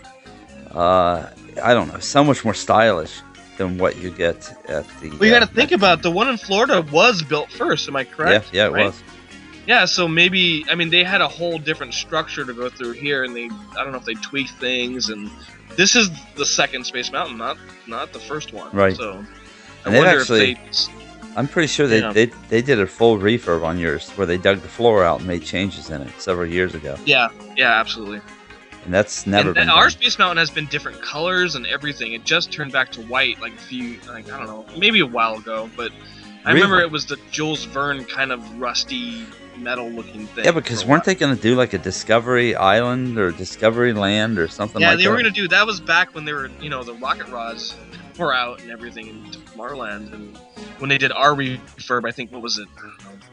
uh, 0.70 1.28
I 1.62 1.75
don't 1.75 1.88
know, 1.88 1.99
so 1.99 2.25
much 2.25 2.44
more 2.44 2.54
stylish 2.54 3.20
than 3.58 3.78
what 3.78 3.96
you 3.99 4.11
get 4.11 4.37
at 4.70 4.87
the. 5.00 5.11
well, 5.11 5.25
you 5.28 5.34
uh, 5.34 5.40
got 5.40 5.49
to 5.49 5.54
think 5.54 5.70
about 5.73 6.02
the 6.02 6.11
one 6.11 6.28
in 6.28 6.37
Florida 6.38 6.82
was 6.90 7.23
built 7.23 7.50
first. 7.52 7.88
Am 7.88 7.96
I 7.96 8.04
correct? 8.04 8.52
Yeah, 8.52 8.62
yeah, 8.62 8.68
it 8.68 8.73
Right? 8.73 8.87
was. 8.87 9.02
Yeah, 9.66 9.85
so 9.87 10.06
maybe 10.06 10.64
I 10.71 10.75
mean 10.75 10.90
they 10.90 11.04
had 11.04 11.21
a 11.21 11.28
whole 11.28 11.59
different 11.59 11.94
structure 11.94 12.44
to 12.44 12.52
go 12.52 12.68
through 12.68 12.92
here, 12.92 13.25
and 13.25 13.35
they 13.35 13.44
I 13.47 13.83
don't 13.83 13.92
know 13.92 13.99
if 13.99 14.04
they 14.04 14.14
tweaked 14.14 14.52
things, 14.61 15.09
and 15.09 15.30
this 15.76 15.97
is 15.97 16.11
the 16.37 16.44
second 16.47 16.85
Space 16.85 17.11
Mountain, 17.11 17.38
not 17.38 17.56
not 17.87 18.12
the 18.12 18.18
first 18.21 18.52
one. 18.52 18.71
Right. 18.73 18.97
So 18.97 19.25
I 19.85 19.88
And 19.88 19.97
wonder 19.97 20.21
actually- 20.21 20.52
if 20.52 20.87
they 20.88 20.92
I'm 21.37 21.49
pretty 21.49 21.66
sure 21.66 21.88
they, 21.88 22.00
they 22.12 22.26
they 22.49 22.62
did 22.62 22.78
a 22.78 22.87
full 22.87 23.18
refurb 23.18 23.64
on 23.64 23.76
yours 23.76 24.09
where 24.11 24.25
they 24.26 24.38
dug 24.38 24.61
the 24.61 24.68
floor 24.68 25.02
out 25.02 25.18
and 25.18 25.26
made 25.26 25.42
changes 25.42 25.90
in 25.90 26.00
it 26.02 26.21
several 26.21 26.49
years 26.49 26.75
ago, 26.76 26.97
yeah 27.06 27.28
yeah 27.56 27.73
absolutely. 27.80 28.21
and 28.85 28.94
that's 28.94 29.26
never 29.26 29.50
and, 29.56 29.68
our. 29.68 29.90
Space 29.90 30.16
Mountain 30.16 30.37
has 30.37 30.50
been 30.50 30.66
different 30.66 31.02
colors 31.02 31.56
and 31.56 31.66
everything. 31.66 32.12
It 32.12 32.23
just 32.23 32.52
turned 32.52 32.71
back 32.71 32.92
to 32.92 33.00
white 33.02 33.40
like 33.40 33.52
a 33.54 33.56
few 33.62 33.99
like 34.06 34.30
I 34.30 34.38
don't 34.38 34.47
know 34.47 34.64
maybe 34.78 35.00
a 35.00 35.06
while 35.06 35.35
ago, 35.35 35.68
but 35.76 35.90
I 36.44 36.52
remember 36.52 36.76
Really? 36.76 36.87
it 36.87 36.92
was 36.92 37.06
the 37.06 37.16
Jules 37.33 37.64
Verne 37.64 38.04
kind 38.04 38.30
of 38.30 38.61
rusty 38.61 39.25
metal 39.56 39.88
looking 39.88 40.26
thing. 40.28 40.44
Yeah, 40.44 40.52
because 40.52 40.84
weren't 40.84 41.04
they 41.04 41.14
going 41.14 41.34
to 41.34 41.40
do 41.40 41.54
like 41.54 41.73
a 41.73 41.78
Discovery 41.78 42.54
Island 42.54 43.18
or 43.18 43.30
Discovery 43.30 43.92
Land 43.92 44.38
or 44.38 44.49
something 44.49 44.80
Yeah, 44.80 44.90
like 44.90 44.99
they 44.99 45.04
that? 45.04 45.11
were 45.11 45.16
gonna 45.16 45.30
do 45.30 45.49
that. 45.49 45.66
Was 45.66 45.80
back 45.80 46.14
when 46.14 46.25
they 46.25 46.32
were, 46.32 46.50
you 46.61 46.70
know, 46.70 46.82
the 46.82 46.94
rocket 46.94 47.28
rods 47.28 47.76
were 48.18 48.34
out 48.34 48.61
and 48.62 48.70
everything 48.70 49.08
in 49.08 49.25
Tomorrowland, 49.30 50.12
and 50.12 50.37
when 50.78 50.88
they 50.88 50.99
did 50.99 51.12
our 51.12 51.30
refurb, 51.34 52.06
I 52.06 52.11
think 52.12 52.32
what 52.32 52.42
was 52.42 52.58
it? 52.58 52.68
I 52.76 52.80
don't 52.82 53.04
know. 53.04 53.26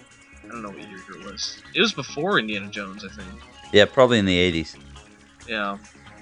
I 0.43 0.47
don't 0.47 0.61
know 0.63 0.69
what 0.69 0.89
year 0.89 0.99
it 1.19 1.31
was. 1.31 1.61
It 1.73 1.81
was 1.81 1.93
before 1.93 2.39
Indiana 2.39 2.67
Jones, 2.67 3.05
I 3.05 3.09
think. 3.09 3.29
Yeah, 3.71 3.85
probably 3.85 4.19
in 4.19 4.25
the 4.25 4.51
80s. 4.51 4.75
Yeah. 5.47 5.77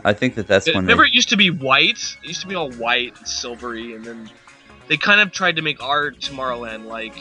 I 0.06 0.14
think 0.14 0.36
that 0.36 0.48
that's 0.48 0.68
when 0.68 0.76
Remember, 0.78 1.04
they, 1.04 1.10
it 1.10 1.14
used 1.16 1.30
to 1.30 1.38
be 1.38 1.50
white. 1.50 2.16
It 2.24 2.28
used 2.28 2.42
to 2.42 2.48
be 2.48 2.56
all 2.56 2.72
white 2.74 3.18
and 3.18 3.28
silvery, 3.28 3.96
and 3.96 4.06
then 4.06 4.30
they 4.88 4.98
kind 4.98 5.20
of 5.20 5.32
tried 5.32 5.56
to 5.58 5.62
make 5.62 5.82
our 5.84 6.12
Tomorrowland 6.12 6.86
like 6.86 7.14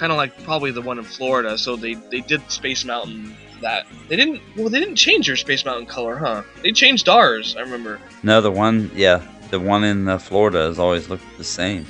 kind 0.00 0.10
of 0.10 0.16
like 0.16 0.42
probably 0.44 0.70
the 0.70 0.80
one 0.80 0.98
in 0.98 1.04
Florida. 1.04 1.58
So 1.58 1.76
they 1.76 1.94
they 1.94 2.22
did 2.22 2.50
Space 2.50 2.84
Mountain 2.84 3.36
that 3.60 3.86
they 4.08 4.16
didn't 4.16 4.40
well 4.56 4.70
they 4.70 4.80
didn't 4.80 4.96
change 4.96 5.28
your 5.28 5.36
Space 5.36 5.64
Mountain 5.64 5.86
color, 5.86 6.16
huh? 6.16 6.42
They 6.62 6.72
changed 6.72 7.08
ours. 7.08 7.54
I 7.56 7.60
remember. 7.60 8.00
No, 8.22 8.40
the 8.40 8.50
one, 8.50 8.90
yeah, 8.94 9.22
the 9.50 9.60
one 9.60 9.84
in 9.84 10.08
uh, 10.08 10.18
Florida 10.18 10.60
has 10.60 10.78
always 10.78 11.08
looked 11.10 11.24
the 11.36 11.44
same. 11.44 11.86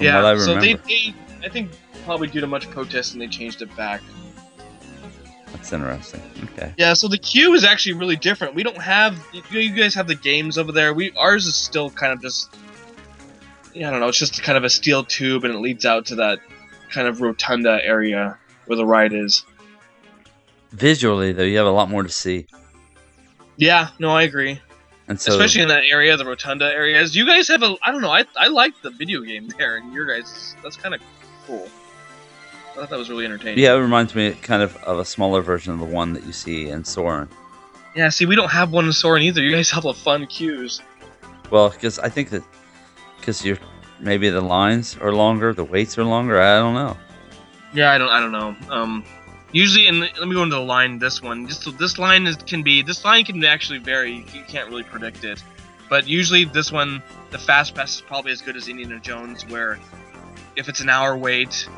Yeah. 0.00 0.16
what 0.16 0.24
I 0.24 0.30
remember. 0.32 0.54
so 0.54 0.60
they, 0.60 0.74
they 0.74 1.14
I 1.44 1.50
think 1.50 1.70
probably 2.04 2.28
due 2.28 2.40
to 2.40 2.46
much 2.46 2.68
protest 2.70 3.12
and 3.12 3.20
they 3.20 3.28
changed 3.28 3.60
it 3.60 3.74
back. 3.76 4.00
That's 5.52 5.72
interesting. 5.72 6.22
Okay. 6.52 6.72
Yeah, 6.78 6.94
so 6.94 7.06
the 7.06 7.18
queue 7.18 7.54
is 7.54 7.62
actually 7.62 7.92
really 7.92 8.16
different. 8.16 8.54
We 8.54 8.62
don't 8.62 8.80
have 8.80 9.22
you 9.50 9.60
you 9.60 9.74
guys 9.74 9.94
have 9.94 10.08
the 10.08 10.14
games 10.14 10.56
over 10.56 10.72
there. 10.72 10.94
We 10.94 11.12
ours 11.12 11.44
is 11.46 11.54
still 11.54 11.90
kind 11.90 12.12
of 12.14 12.22
just 12.22 12.56
yeah, 13.74 13.88
I 13.88 13.90
don't 13.90 14.00
know, 14.00 14.08
it's 14.08 14.18
just 14.18 14.42
kind 14.42 14.56
of 14.56 14.64
a 14.64 14.70
steel 14.70 15.04
tube 15.04 15.44
and 15.44 15.52
it 15.52 15.58
leads 15.58 15.84
out 15.84 16.06
to 16.06 16.14
that 16.16 16.38
kind 16.90 17.06
of 17.08 17.20
rotunda 17.20 17.80
area 17.84 18.38
where 18.66 18.76
the 18.76 18.86
ride 18.86 19.12
is. 19.12 19.44
Visually, 20.72 21.32
though, 21.32 21.42
you 21.44 21.56
have 21.58 21.66
a 21.66 21.70
lot 21.70 21.88
more 21.88 22.02
to 22.02 22.08
see, 22.08 22.46
Yeah, 23.56 23.88
no, 24.00 24.10
I 24.10 24.22
agree. 24.22 24.60
and 25.06 25.20
so 25.20 25.32
Especially 25.32 25.62
in 25.62 25.68
that 25.68 25.84
area, 25.84 26.16
the 26.16 26.24
rotunda 26.24 26.66
areas. 26.66 27.14
You 27.14 27.26
guys 27.26 27.46
have 27.48 27.62
a 27.62 27.76
I 27.82 27.92
don't 27.92 28.00
know, 28.02 28.10
I 28.10 28.24
I 28.36 28.48
like 28.48 28.80
the 28.82 28.90
video 28.90 29.20
game 29.20 29.48
there 29.58 29.76
and 29.76 29.92
your 29.92 30.06
guys 30.06 30.56
that's 30.62 30.76
kind 30.76 30.94
of 30.94 31.00
cool. 31.46 31.68
I 32.72 32.76
thought 32.78 32.90
that 32.90 32.98
was 32.98 33.08
really 33.08 33.24
entertaining. 33.24 33.58
yeah, 33.62 33.74
it 33.74 33.78
reminds 33.78 34.14
me 34.16 34.32
kind 34.32 34.62
of 34.62 34.74
of 34.78 34.98
a 34.98 35.04
smaller 35.04 35.42
version 35.42 35.72
of 35.72 35.78
the 35.78 35.84
one 35.86 36.12
that 36.14 36.24
you 36.24 36.32
see 36.32 36.68
in 36.68 36.82
Soarin'. 36.84 37.28
Yeah, 37.94 38.08
see, 38.08 38.26
we 38.26 38.34
don't 38.34 38.50
have 38.50 38.72
one 38.72 38.86
in 38.86 38.92
Soarin' 38.92 39.22
either. 39.22 39.40
You 39.40 39.52
guys 39.52 39.70
have 39.70 39.84
a 39.84 39.94
fun 39.94 40.26
queues. 40.26 40.82
Well, 41.50 41.70
because 41.70 42.00
I 42.00 42.08
think 42.08 42.30
that 42.30 42.42
because 43.20 43.44
you're 43.44 43.58
maybe 44.00 44.30
the 44.30 44.40
lines 44.40 44.96
are 45.00 45.12
longer, 45.12 45.52
the 45.52 45.64
waits 45.64 45.98
are 45.98 46.04
longer. 46.04 46.40
I 46.40 46.58
don't 46.58 46.74
know. 46.74 46.96
Yeah, 47.72 47.92
I 47.92 47.98
don't. 47.98 48.08
I 48.08 48.20
don't 48.20 48.32
know. 48.32 48.56
Um, 48.70 49.04
usually, 49.52 49.86
in 49.86 50.00
let 50.00 50.28
me 50.28 50.34
go 50.34 50.42
into 50.42 50.56
the 50.56 50.62
line. 50.62 50.98
This 50.98 51.20
one, 51.22 51.48
just 51.48 51.76
this 51.78 51.98
line 51.98 52.26
is, 52.26 52.36
can 52.36 52.62
be. 52.62 52.82
This 52.82 53.04
line 53.04 53.24
can 53.24 53.42
actually 53.44 53.78
vary. 53.78 54.24
You 54.32 54.44
can't 54.46 54.68
really 54.68 54.84
predict 54.84 55.24
it. 55.24 55.42
But 55.88 56.08
usually, 56.08 56.44
this 56.44 56.72
one, 56.72 57.02
the 57.30 57.38
fast 57.38 57.74
pass 57.74 57.96
is 57.96 58.00
probably 58.00 58.32
as 58.32 58.40
good 58.40 58.56
as 58.56 58.68
Indiana 58.68 59.00
Jones, 59.00 59.46
where 59.48 59.78
if 60.56 60.68
it's 60.68 60.80
an 60.80 60.88
hour 60.88 61.16
wait, 61.16 61.68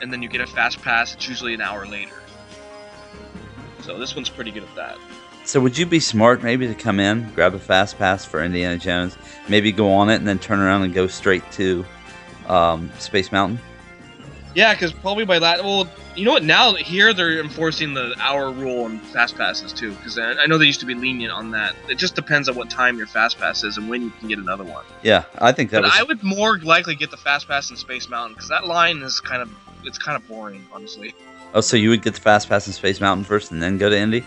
and 0.00 0.12
then 0.12 0.22
you 0.22 0.28
get 0.28 0.40
a 0.40 0.46
fast 0.46 0.80
pass, 0.82 1.14
it's 1.14 1.28
usually 1.28 1.54
an 1.54 1.60
hour 1.60 1.86
later. 1.86 2.16
So 3.82 3.98
this 3.98 4.14
one's 4.14 4.30
pretty 4.30 4.50
good 4.50 4.62
at 4.64 4.74
that. 4.76 4.98
So 5.44 5.60
would 5.60 5.76
you 5.76 5.86
be 5.86 6.00
smart 6.00 6.42
maybe 6.42 6.68
to 6.68 6.74
come 6.74 7.00
in, 7.00 7.30
grab 7.34 7.54
a 7.54 7.58
fast 7.58 7.98
pass 7.98 8.24
for 8.24 8.42
Indiana 8.42 8.78
Jones, 8.78 9.16
maybe 9.48 9.72
go 9.72 9.92
on 9.92 10.08
it, 10.08 10.16
and 10.16 10.26
then 10.26 10.38
turn 10.38 10.60
around 10.60 10.82
and 10.82 10.94
go 10.94 11.06
straight 11.06 11.42
to 11.52 11.84
um, 12.46 12.90
Space 12.98 13.32
Mountain? 13.32 13.58
Yeah, 14.54 14.74
because 14.74 14.92
probably 14.92 15.24
by 15.24 15.38
that, 15.38 15.64
well, 15.64 15.88
you 16.14 16.24
know 16.24 16.32
what? 16.32 16.44
Now 16.44 16.74
here 16.74 17.14
they're 17.14 17.40
enforcing 17.40 17.94
the 17.94 18.14
hour 18.20 18.50
rule 18.50 18.84
on 18.84 18.98
fast 18.98 19.36
passes 19.36 19.72
too. 19.72 19.92
Because 19.92 20.18
I, 20.18 20.32
I 20.32 20.46
know 20.46 20.58
they 20.58 20.66
used 20.66 20.80
to 20.80 20.86
be 20.86 20.94
lenient 20.94 21.32
on 21.32 21.50
that. 21.52 21.74
It 21.88 21.96
just 21.96 22.14
depends 22.14 22.48
on 22.48 22.54
what 22.54 22.68
time 22.68 22.98
your 22.98 23.06
fast 23.06 23.38
pass 23.38 23.64
is 23.64 23.78
and 23.78 23.88
when 23.88 24.02
you 24.02 24.10
can 24.10 24.28
get 24.28 24.38
another 24.38 24.64
one. 24.64 24.84
Yeah, 25.02 25.24
I 25.38 25.52
think 25.52 25.70
that 25.70 25.78
but 25.78 25.84
was. 25.84 25.92
I 25.94 26.02
would 26.02 26.22
more 26.22 26.58
likely 26.58 26.94
get 26.94 27.10
the 27.10 27.16
fast 27.16 27.48
pass 27.48 27.70
in 27.70 27.76
Space 27.76 28.08
Mountain 28.08 28.34
because 28.34 28.50
that 28.50 28.66
line 28.66 28.98
is 28.98 29.20
kind 29.20 29.42
of 29.42 29.50
it's 29.84 29.98
kind 29.98 30.16
of 30.16 30.28
boring, 30.28 30.64
honestly. 30.72 31.14
Oh, 31.54 31.60
so 31.60 31.76
you 31.76 31.90
would 31.90 32.02
get 32.02 32.14
the 32.14 32.20
fast 32.20 32.48
pass 32.48 32.66
in 32.66 32.72
Space 32.72 33.00
Mountain 33.00 33.24
first, 33.24 33.50
and 33.50 33.62
then 33.62 33.78
go 33.78 33.90
to 33.90 33.98
Indy? 33.98 34.24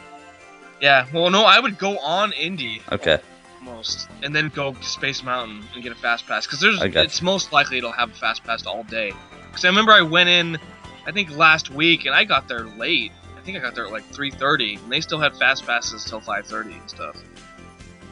Yeah, 0.86 1.08
well, 1.12 1.32
no, 1.32 1.46
I 1.46 1.60
would 1.60 1.80
go 1.80 1.98
on 1.98 2.32
Indy 2.34 2.80
Okay. 2.92 3.18
most, 3.60 4.08
and 4.22 4.36
then 4.36 4.50
go 4.50 4.76
Space 4.82 5.24
Mountain 5.24 5.64
and 5.74 5.82
get 5.82 5.92
a 5.92 5.96
fast 5.96 6.28
pass 6.28 6.46
because 6.46 6.60
there's 6.60 6.80
I 6.80 6.90
got 6.90 7.06
it's 7.06 7.24
most 7.24 7.52
likely 7.52 7.80
it'll 7.80 7.92
have 7.92 8.12
a 8.12 8.14
fast 8.14 8.44
pass 8.44 8.68
all 8.68 8.84
day. 8.84 9.12
Because 9.50 9.66
I 9.66 9.70
remember 9.70 9.94
I 9.94 10.04
went 10.04 10.30
in, 10.30 10.60
I 11.08 11.12
think 11.12 11.36
last 11.36 11.72
week, 11.72 12.06
and 12.06 12.14
I 12.14 12.24
got 12.24 12.48
there 12.48 12.66
late. 12.78 13.12
I 13.36 13.42
think 13.42 13.58
I 13.58 13.62
got 13.62 13.74
there 13.74 13.88
at 13.88 13.92
like 13.92 14.08
3:30, 14.12 14.78
and 14.84 14.92
they 14.92 15.02
still 15.02 15.18
had 15.20 15.36
fast 15.38 15.66
passes 15.66 16.06
till 16.06 16.22
5:30 16.22 16.80
and 16.80 16.88
stuff. 16.88 17.18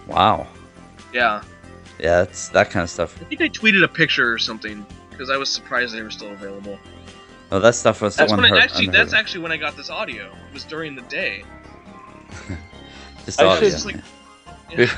Wow. 0.07 0.47
Yeah, 1.13 1.43
Yeah, 1.99 2.23
that's 2.23 2.47
that 2.49 2.71
kind 2.71 2.83
of 2.83 2.89
stuff. 2.89 3.15
I 3.21 3.25
think 3.25 3.41
I 3.41 3.49
tweeted 3.49 3.83
a 3.83 3.87
picture 3.87 4.33
or 4.33 4.39
something 4.39 4.83
because 5.11 5.29
I 5.29 5.37
was 5.37 5.47
surprised 5.47 5.93
they 5.93 6.01
were 6.01 6.09
still 6.09 6.31
available. 6.31 6.79
Oh, 7.51 7.59
that 7.59 7.75
stuff 7.75 8.01
was 8.01 8.15
That's 8.15 8.31
when 8.31 8.39
I, 8.39 8.47
unheard- 8.47 8.63
actually 8.63 8.87
unheard 8.87 8.99
that's 8.99 9.13
actually 9.13 9.41
when 9.41 9.51
I 9.51 9.57
got 9.57 9.77
this 9.77 9.91
audio. 9.91 10.25
It 10.47 10.53
was 10.55 10.63
during 10.63 10.95
the 10.95 11.03
day. 11.03 11.43
Just 13.25 13.41
audio. 13.41 13.69
should- 13.69 14.01
yeah. 14.77 14.89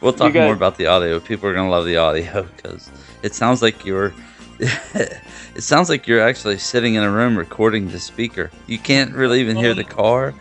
We'll 0.00 0.12
talk 0.12 0.32
guys- 0.32 0.44
more 0.46 0.54
about 0.54 0.76
the 0.76 0.86
audio. 0.86 1.20
People 1.20 1.48
are 1.48 1.54
gonna 1.54 1.70
love 1.70 1.84
the 1.84 1.96
audio 1.96 2.42
because 2.56 2.90
it 3.22 3.34
sounds 3.34 3.62
like 3.62 3.84
you're. 3.84 4.12
it 4.60 5.62
sounds 5.62 5.88
like 5.88 6.06
you're 6.06 6.20
actually 6.20 6.58
sitting 6.58 6.94
in 6.94 7.02
a 7.02 7.10
room 7.10 7.36
recording 7.36 7.88
the 7.90 7.98
speaker. 7.98 8.50
You 8.66 8.78
can't 8.78 9.14
really 9.14 9.40
even 9.40 9.56
hear 9.56 9.72
the 9.74 9.84
car. 9.84 10.34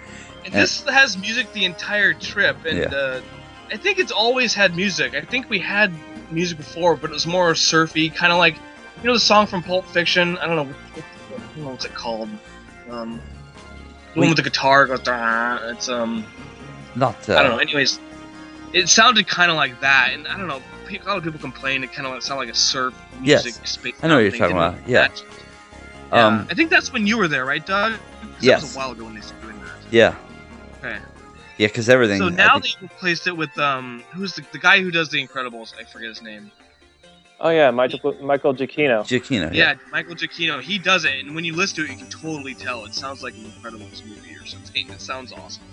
And 0.46 0.54
this 0.54 0.84
has 0.84 1.18
music 1.18 1.52
the 1.54 1.64
entire 1.66 2.14
trip, 2.14 2.58
and 2.66 2.80
Yeah. 2.80 2.86
uh, 2.98 3.22
I 3.72 3.78
think 3.78 3.98
it's 4.00 4.12
always 4.12 4.54
had 4.54 4.76
music. 4.76 5.14
I 5.14 5.22
think 5.22 5.50
we 5.50 5.60
had 5.60 5.94
music 6.32 6.58
before, 6.58 6.96
but 6.96 7.12
it 7.12 7.14
was 7.14 7.28
more 7.28 7.56
surfy, 7.56 8.10
kind 8.10 8.32
of 8.34 8.40
like 8.40 8.56
you 8.56 9.08
know 9.08 9.14
the 9.14 9.20
song 9.20 9.46
from 9.48 9.64
Pulp 9.64 9.86
Fiction. 9.86 10.38
I 10.40 10.48
don't 10.48 10.56
know, 10.58 10.64
what, 10.66 10.76
what, 11.32 11.40
I 11.40 11.44
don't 11.56 11.64
know 11.64 11.70
what's 11.72 11.86
it 11.86 11.94
called. 11.94 12.30
Um, 12.90 13.22
the 14.14 14.20
one 14.20 14.30
with 14.30 14.38
the 14.38 14.44
guitar 14.44 14.86
goes. 14.88 15.00
It's 15.06 15.90
um, 15.90 16.26
Not. 16.96 17.30
Uh, 17.30 17.36
I 17.38 17.44
don't 17.44 17.52
know. 17.52 17.58
Anyways, 17.60 18.00
it 18.74 18.90
sounded 18.90 19.28
kind 19.28 19.50
of 19.52 19.58
like 19.58 19.80
that, 19.82 20.12
and 20.14 20.28
I 20.28 20.38
don't 20.38 20.48
know. 20.48 20.62
A 20.90 20.98
lot 21.08 21.18
of 21.18 21.24
people 21.24 21.40
complain 21.40 21.84
it 21.84 21.94
kind 21.94 22.08
of 22.08 22.24
sounded 22.24 22.46
like 22.46 22.54
a 22.54 22.58
surf 22.58 22.96
Yes. 23.22 23.44
music 23.44 23.68
space. 23.68 23.94
I 24.02 24.08
know 24.08 24.16
what 24.16 24.22
you're 24.22 24.32
talking 24.32 24.56
about, 24.58 24.76
yeah. 24.88 25.10
Yeah, 26.12 26.26
Um, 26.26 26.48
I 26.50 26.56
think 26.56 26.72
that's 26.72 26.92
when 26.92 27.06
you 27.06 27.18
were 27.20 27.28
there, 27.28 27.46
right, 27.46 27.64
Doug? 27.64 27.92
'Cause 27.94 28.00
That 28.22 28.44
Yes. 28.44 28.62
was 28.64 28.76
a 28.76 28.78
while 28.80 28.92
ago 28.94 29.04
when 29.06 29.14
they 29.14 29.22
started 29.22 29.44
doing 29.50 29.60
that. 29.60 29.72
Yeah. 29.92 30.16
Okay. 30.84 30.98
Yeah, 31.58 31.68
because 31.68 31.90
everything. 31.90 32.18
So 32.18 32.30
now 32.30 32.58
think- 32.60 32.80
they 32.80 32.88
replaced 32.88 33.28
it 33.28 33.38
with 33.38 33.56
um, 33.60 34.04
who's 34.14 34.34
the, 34.34 34.44
the 34.52 34.58
guy 34.58 34.82
who 34.82 34.90
does 34.90 35.10
the 35.10 35.24
Incredibles? 35.26 35.74
I 35.80 35.84
forget 35.84 36.10
his 36.10 36.22
name. 36.24 36.50
Oh 37.42 37.50
yeah, 37.50 37.72
Michael 37.72 38.16
Michael 38.22 38.54
Giacchino. 38.54 39.02
Giacchino. 39.02 39.54
Yeah, 39.54 39.76
Michael 39.92 40.16
Giacchino. 40.16 40.62
He 40.62 40.78
does 40.78 41.06
it, 41.06 41.14
and 41.26 41.34
when 41.36 41.46
you 41.46 41.56
listen 41.56 41.78
to 41.78 41.84
it, 41.84 41.92
you 41.92 41.98
can 41.98 42.10
totally 42.10 42.54
tell 42.54 42.84
it 42.86 42.94
sounds 42.94 43.24
like 43.24 43.34
an 43.36 43.46
Incredibles 43.46 44.06
movie 44.06 44.36
or 44.36 44.46
something. 44.46 44.90
It 44.90 45.02
sounds 45.02 45.32
awesome. 45.32 45.64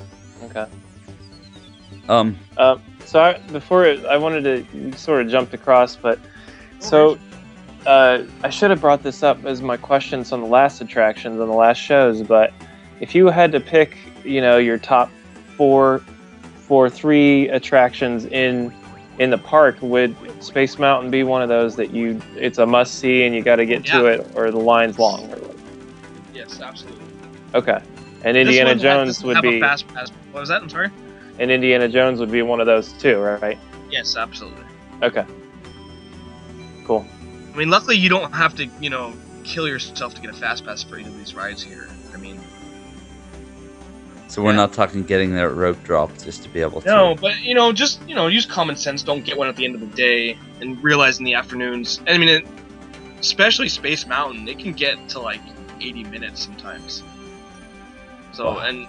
Okay. 0.45 0.67
Um. 2.09 2.39
Uh, 2.57 2.79
so 3.05 3.21
I, 3.21 3.39
before 3.49 3.85
it, 3.85 4.05
I 4.07 4.17
wanted 4.17 4.73
to 4.73 4.97
sort 4.97 5.23
of 5.23 5.29
jumped 5.29 5.55
across, 5.55 5.97
but 5.97 6.21
so 6.79 7.19
uh, 7.87 8.25
I 8.43 8.51
should 8.51 8.71
have 8.71 8.81
brought 8.81 9.03
this 9.03 9.23
up 9.23 9.45
as 9.45 9.63
my 9.63 9.77
questions 9.77 10.33
on 10.33 10.41
the 10.41 10.47
last 10.47 10.81
attractions 10.81 11.41
on 11.41 11.49
the 11.49 11.55
last 11.55 11.79
shows. 11.79 12.23
But 12.23 12.53
if 13.01 13.15
you 13.15 13.27
had 13.27 13.51
to 13.53 13.61
pick, 13.61 13.97
you 14.25 14.41
know, 14.41 14.59
your 14.59 14.79
top 14.79 15.11
four, 15.57 16.01
four, 16.55 16.91
three 16.91 17.49
attractions 17.49 18.25
in 18.27 18.73
in 19.19 19.31
the 19.31 19.39
park, 19.39 19.77
would 19.81 20.15
Space 20.43 20.79
Mountain 20.79 21.11
be 21.11 21.23
one 21.23 21.43
of 21.43 21.49
those 21.49 21.77
that 21.77 21.91
you 21.91 22.21
it's 22.35 22.59
a 22.59 22.67
must 22.67 22.99
see 22.99 23.25
and 23.25 23.35
you 23.35 23.43
got 23.43 23.57
to 23.57 23.67
get 23.67 23.85
to 23.87 24.07
it, 24.07 24.27
or 24.35 24.51
the 24.51 24.59
line's 24.59 24.99
long? 24.99 25.33
Yes, 26.35 26.61
absolutely. 26.61 27.05
Okay. 27.55 27.81
And 28.25 28.37
Indiana 28.37 28.75
Jones 28.75 29.23
would 29.25 29.37
have 29.37 29.43
be, 29.43 29.59
a 29.59 29.61
fast 29.61 29.87
pass. 29.89 30.11
What 30.33 30.41
was 30.41 30.49
that? 30.49 30.63
I'm 30.63 30.69
sorry. 30.69 30.91
and 31.39 31.51
Indiana 31.51 31.89
Jones 31.89 32.21
would 32.21 32.31
be 32.31 32.43
one 32.43 32.61
of 32.61 32.67
those 32.67 32.93
too, 32.95 33.19
right? 33.19 33.59
Yes, 33.91 34.17
absolutely. 34.17 34.65
Okay. 35.03 35.25
Cool. 36.85 37.07
I 37.53 37.57
mean, 37.57 37.71
luckily 37.71 37.97
you 37.97 38.09
don't 38.09 38.33
have 38.33 38.55
to, 38.57 38.67
you 38.81 38.91
know, 38.91 39.13
kill 39.45 39.69
yourself 39.69 40.15
to 40.15 40.21
get 40.21 40.31
a 40.31 40.35
fast 40.35 40.65
pass 40.65 40.83
for 40.83 40.97
any 40.97 41.07
of 41.07 41.17
these 41.17 41.35
rides 41.35 41.63
here. 41.63 41.89
I 42.13 42.17
mean, 42.17 42.41
So 44.29 44.43
we're 44.43 44.53
not 44.53 44.73
talking 44.73 45.03
getting 45.05 45.33
there 45.35 45.49
at 45.49 45.55
rope 45.57 45.83
drop 45.85 46.11
just 46.19 46.43
to 46.43 46.49
be 46.49 46.61
able 46.61 46.81
to. 46.81 46.87
no, 46.89 47.15
but 47.15 47.41
you 47.41 47.55
know, 47.55 47.73
just 47.73 48.01
you 48.09 48.15
know, 48.15 48.27
use 48.27 48.45
common 48.45 48.77
sense. 48.77 49.03
Don't 49.03 49.25
get 49.25 49.37
one 49.39 49.49
at 49.49 49.57
the 49.57 49.65
end 49.65 49.75
of 49.77 49.81
the 49.81 49.87
day, 49.97 50.37
and 50.61 50.83
realize 50.83 51.19
in 51.19 51.25
the 51.25 51.35
afternoons. 51.35 52.01
I 52.09 52.19
mean, 52.19 52.29
it, 52.29 52.47
especially 53.21 53.69
Space 53.69 54.07
Mountain, 54.07 54.49
it 54.49 54.59
can 54.59 54.73
get 54.73 55.09
to 55.11 55.21
like 55.21 55.41
80 55.81 56.05
minutes 56.05 56.43
sometimes. 56.45 57.03
So, 58.33 58.47
Wow. 58.53 58.59
and 58.59 58.87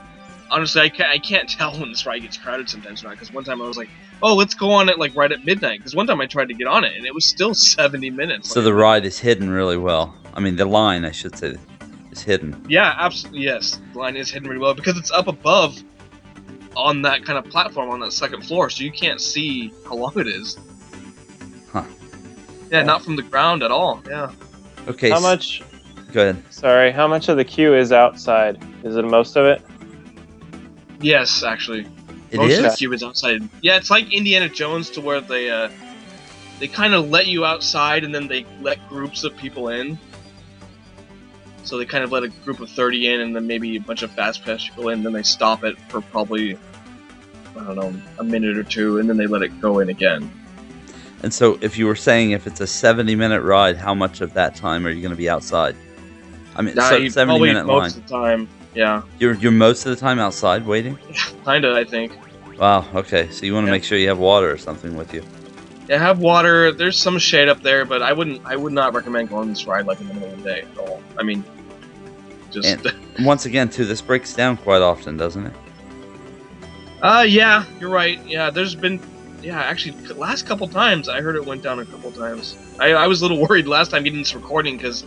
honestly, 0.50 0.82
I 0.82 0.90
can't, 0.90 1.10
I 1.10 1.18
can't 1.20 1.48
tell 1.58 1.72
when 1.80 1.90
this 1.90 2.06
ride 2.06 2.24
gets 2.24 2.38
crowded 2.38 2.68
sometimes 2.70 3.04
or 3.04 3.08
not. 3.08 3.14
Because 3.14 3.32
one 3.32 3.44
time 3.44 3.62
I 3.62 3.68
was 3.68 3.78
like, 3.78 3.90
oh, 4.24 4.36
let's 4.36 4.56
go 4.56 4.72
on 4.72 4.90
it 4.90 4.98
like 4.98 5.16
right 5.16 5.32
at 5.32 5.46
midnight. 5.46 5.80
Because 5.80 5.96
one 5.96 6.08
time 6.08 6.20
I 6.20 6.26
tried 6.26 6.48
to 6.48 6.54
get 6.56 6.68
on 6.68 6.84
it, 6.84 6.94
and 6.98 7.06
it 7.06 7.14
was 7.14 7.26
still 7.26 7.54
70 7.78 8.10
minutes. 8.10 8.50
So 8.50 8.60
Like, 8.60 8.66
the 8.66 8.74
ride 8.74 9.06
is 9.06 9.20
hidden 9.20 9.50
really 9.52 9.78
well. 9.78 10.16
I 10.34 10.40
mean, 10.40 10.56
the 10.56 10.66
line, 10.66 11.06
I 11.06 11.12
should 11.12 11.38
say, 11.38 11.58
is 12.18 12.24
hidden. 12.24 12.66
Yeah, 12.68 12.96
absolutely. 12.98 13.42
Yes, 13.42 13.80
the 13.94 14.00
line 14.00 14.16
is 14.16 14.30
hidden 14.32 14.48
really 14.50 14.62
well 14.62 14.74
because 14.74 14.98
it's 14.98 15.12
up 15.12 15.28
above 15.28 15.82
on 16.76 17.02
that 17.04 17.26
kind 17.26 17.38
of 17.40 17.46
platform 17.52 17.90
on 17.90 18.00
that 18.02 18.14
second 18.14 18.44
floor, 18.46 18.70
so 18.70 18.84
you 18.84 18.92
can't 18.92 19.20
see 19.22 19.74
how 19.88 19.96
long 19.96 20.14
it 20.18 20.28
is. 20.28 20.58
Huh. 21.72 21.84
Yeah, 22.72 22.84
not 22.84 23.04
from 23.04 23.16
the 23.16 23.24
ground 23.24 23.64
at 23.64 23.72
all. 23.72 24.02
Yeah. 24.08 24.32
Okay. 24.88 25.10
How 25.10 25.18
s- 25.18 25.22
much? 25.24 25.62
Go 26.14 26.22
ahead. 26.30 26.44
Sorry, 26.54 26.92
how 26.92 27.08
much 27.08 27.30
of 27.30 27.38
the 27.38 27.44
queue 27.46 27.74
is 27.76 27.92
outside? 27.92 28.64
Is 28.84 28.96
it 28.96 29.06
most 29.06 29.36
of 29.36 29.46
it? 29.46 29.62
Yes, 31.00 31.44
actually. 31.44 31.88
It 32.32 32.38
Most 32.38 32.52
is. 32.52 32.58
of 32.60 32.64
the 32.72 32.78
queue 32.78 32.94
is 32.94 33.04
outside. 33.04 33.48
Yeah, 33.62 33.78
it's 33.78 33.90
like 33.90 34.12
Indiana 34.12 34.50
Jones 34.50 34.90
to 34.92 35.02
where 35.02 35.22
they 35.22 35.50
uh 35.50 35.70
they 36.60 36.68
kind 36.68 36.94
of 36.94 37.10
let 37.10 37.28
you 37.28 37.46
outside 37.46 38.04
and 38.04 38.14
then 38.14 38.28
they 38.28 38.46
let 38.62 38.86
groups 38.90 39.24
of 39.24 39.36
people 39.38 39.70
in. 39.70 39.98
So 41.68 41.78
they 41.78 41.86
kind 41.86 42.02
of 42.06 42.14
let 42.14 42.24
a 42.24 42.30
group 42.30 42.62
of 42.62 42.70
30 42.70 43.08
in 43.14 43.20
and 43.20 43.36
then 43.36 43.46
maybe 43.46 43.76
a 43.76 43.82
bunch 43.82 44.02
of 44.02 44.10
fast 44.12 44.46
pass 44.46 44.66
people 44.66 44.88
in, 44.88 45.04
then 45.04 45.12
they 45.12 45.22
stop 45.24 45.66
it 45.66 45.78
for 45.90 46.00
probably, 46.00 46.56
I 47.60 47.64
don't 47.66 47.76
know, 47.76 47.94
a 48.20 48.24
minute 48.24 48.58
or 48.58 48.64
two, 48.64 49.00
and 49.00 49.10
then 49.10 49.18
they 49.18 49.28
let 49.28 49.42
it 49.42 49.60
go 49.60 49.80
in 49.80 49.90
again. 49.90 50.32
And 51.24 51.34
so, 51.34 51.58
if 51.60 51.78
you 51.78 51.86
were 51.88 51.96
saying 51.96 52.32
if 52.32 52.48
it's 52.48 52.62
a 52.62 52.68
70 52.68 53.16
minute 53.16 53.42
ride, 53.42 53.76
how 53.76 53.94
much 53.94 54.22
of 54.22 54.34
that 54.36 54.56
time 54.56 54.86
are 54.88 54.92
you 54.92 55.02
going 55.02 55.12
to 55.12 55.18
be 55.18 55.30
outside? 55.30 55.76
I 56.56 56.62
mean, 56.62 56.76
Nah, 56.76 56.90
so 56.90 57.06
70 57.10 57.14
probably 57.26 57.50
minute 57.50 57.66
most 57.66 57.96
line. 57.96 58.04
of 58.04 58.08
the 58.08 58.14
time. 58.14 58.50
Yeah, 58.74 59.02
You're, 59.20 59.34
you're 59.34 59.52
most 59.52 59.86
of 59.86 59.90
the 59.90 60.00
time 60.00 60.20
outside 60.20 60.66
waiting? 60.66 60.98
kinda, 61.46 61.74
I 61.76 61.84
think. 61.84 62.14
Wow, 62.58 62.86
okay. 62.96 63.30
So, 63.30 63.46
you 63.46 63.54
want 63.54 63.66
to 63.66 63.68
Yeah. 63.68 63.72
make 63.74 63.84
sure 63.84 63.98
you 63.98 64.08
have 64.08 64.20
water 64.20 64.50
or 64.50 64.58
something 64.58 64.96
with 64.96 65.14
you. 65.14 65.22
Yeah, 65.90 65.98
have 65.98 66.20
water. 66.20 66.72
There's 66.72 66.98
some 66.98 67.18
shade 67.20 67.50
up 67.50 67.62
there, 67.62 67.84
but 67.84 68.02
I 68.02 68.14
wouldn't. 68.14 68.46
I 68.46 68.56
would 68.56 68.74
not 68.74 68.94
recommend 68.94 69.30
going 69.30 69.50
this 69.50 69.66
ride 69.68 69.86
like 69.86 70.00
in 70.00 70.08
the 70.08 70.14
middle 70.14 70.30
of 70.32 70.38
the 70.44 70.50
day 70.50 70.62
at 70.72 70.78
all. 70.78 71.02
I 71.18 71.24
mean, 71.24 71.44
just. 72.52 72.68
And- 72.68 72.94
And 73.18 73.26
once 73.26 73.46
again, 73.46 73.70
too, 73.70 73.84
this 73.86 74.02
breaks 74.02 74.34
down 74.34 74.58
quite 74.58 74.82
often, 74.82 75.18
doesn't 75.18 75.48
it? 75.48 75.54
Uh, 77.02 77.26
yeah, 77.28 77.64
you're 77.80 77.90
right. 77.90 78.20
Yeah, 78.26 78.50
there's 78.50 78.76
been, 78.76 79.00
yeah, 79.44 79.60
actually, 79.60 79.96
last 80.16 80.46
couple 80.48 80.68
times 80.68 81.08
I 81.10 81.22
heard 81.22 81.36
it 81.36 81.46
went 81.46 81.62
down 81.64 81.80
a 81.80 81.86
couple 81.86 82.12
times. 82.12 82.56
I, 82.80 82.94
I 82.94 83.08
was 83.08 83.22
a 83.22 83.28
little 83.28 83.40
worried 83.48 83.68
last 83.68 83.92
time 83.92 84.04
getting 84.04 84.20
this 84.20 84.34
recording 84.36 84.78
because 84.78 85.04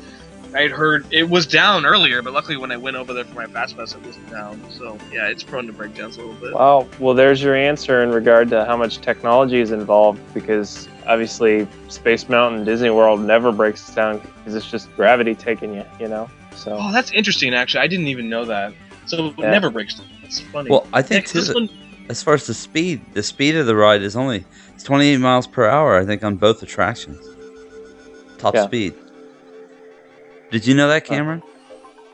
I 0.55 0.63
had 0.63 0.71
heard 0.73 1.07
it 1.13 1.29
was 1.29 1.47
down 1.47 1.85
earlier, 1.87 2.23
but 2.23 2.33
luckily 2.33 2.57
when 2.57 2.71
I 2.73 2.77
went 2.77 2.97
over 2.97 3.13
there 3.13 3.25
for 3.25 3.35
my 3.35 3.47
fast 3.47 3.77
pass, 3.77 3.95
it 3.95 4.05
wasn't 4.05 4.29
down. 4.31 4.61
So 4.71 4.99
yeah, 5.13 5.29
it's 5.29 5.43
prone 5.45 5.67
to 5.67 5.73
breakdowns 5.73 6.17
a 6.17 6.21
little 6.21 6.35
bit. 6.35 6.55
Wow. 6.55 6.89
Well, 6.99 7.15
there's 7.15 7.41
your 7.43 7.55
answer 7.57 8.03
in 8.03 8.11
regard 8.11 8.51
to 8.51 8.65
how 8.65 8.77
much 8.77 8.99
technology 8.99 9.61
is 9.61 9.71
involved 9.73 10.21
because 10.35 10.89
obviously 11.07 11.67
Space 11.89 12.29
Mountain 12.29 12.65
Disney 12.65 12.91
World 12.91 13.21
never 13.21 13.51
breaks 13.53 13.89
down 13.95 14.19
because 14.39 14.55
it's 14.57 14.69
just 14.71 14.93
gravity 14.97 15.35
taking 15.37 15.75
you, 15.75 15.85
you 16.01 16.09
know? 16.09 16.29
So, 16.61 16.77
Oh, 16.79 16.93
that's 16.93 17.11
interesting. 17.13 17.55
Actually, 17.55 17.81
I 17.81 17.87
didn't 17.87 18.09
even 18.09 18.29
know 18.29 18.45
that. 18.45 18.75
So 19.07 19.29
it 19.29 19.35
Yeah. 19.39 19.51
never 19.51 19.71
breaks 19.71 19.95
down. 19.95 20.07
It's 20.23 20.41
funny. 20.41 20.71
Well, 20.71 20.87
I 20.93 21.01
think 21.03 21.25
think, 21.27 21.27
'cause 21.27 21.33
too, 21.33 21.41
this 21.41 21.55
one, 21.55 21.69
as 22.09 22.23
far 22.23 22.35
as 22.35 22.47
the 22.47 22.55
speed, 22.55 23.01
the 23.15 23.23
speed 23.23 23.57
of 23.57 23.67
the 23.67 23.75
ride 23.75 24.03
is 24.03 24.15
only 24.15 24.45
it's 24.75 24.85
28 24.85 25.17
miles 25.19 25.47
per 25.47 25.67
hour, 25.67 25.99
I 25.99 26.05
think, 26.05 26.23
on 26.23 26.37
both 26.37 26.63
attractions. 26.63 27.19
Top 28.39 28.55
Yeah. 28.55 28.65
speed. 28.67 28.95
Did 30.51 30.67
you 30.67 30.75
know 30.75 30.89
that, 30.89 31.03
uh, 31.05 31.07
Cameron? 31.07 31.43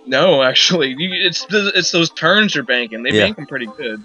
no, 0.06 0.42
actually, 0.42 0.94
you, 0.96 1.08
it's 1.12 1.44
it's 1.50 1.90
those 1.90 2.10
turns 2.10 2.54
you're 2.54 2.64
banking. 2.64 3.02
They 3.02 3.10
Yeah. 3.10 3.24
bank 3.24 3.36
them 3.36 3.46
pretty 3.46 3.66
good. 3.76 4.02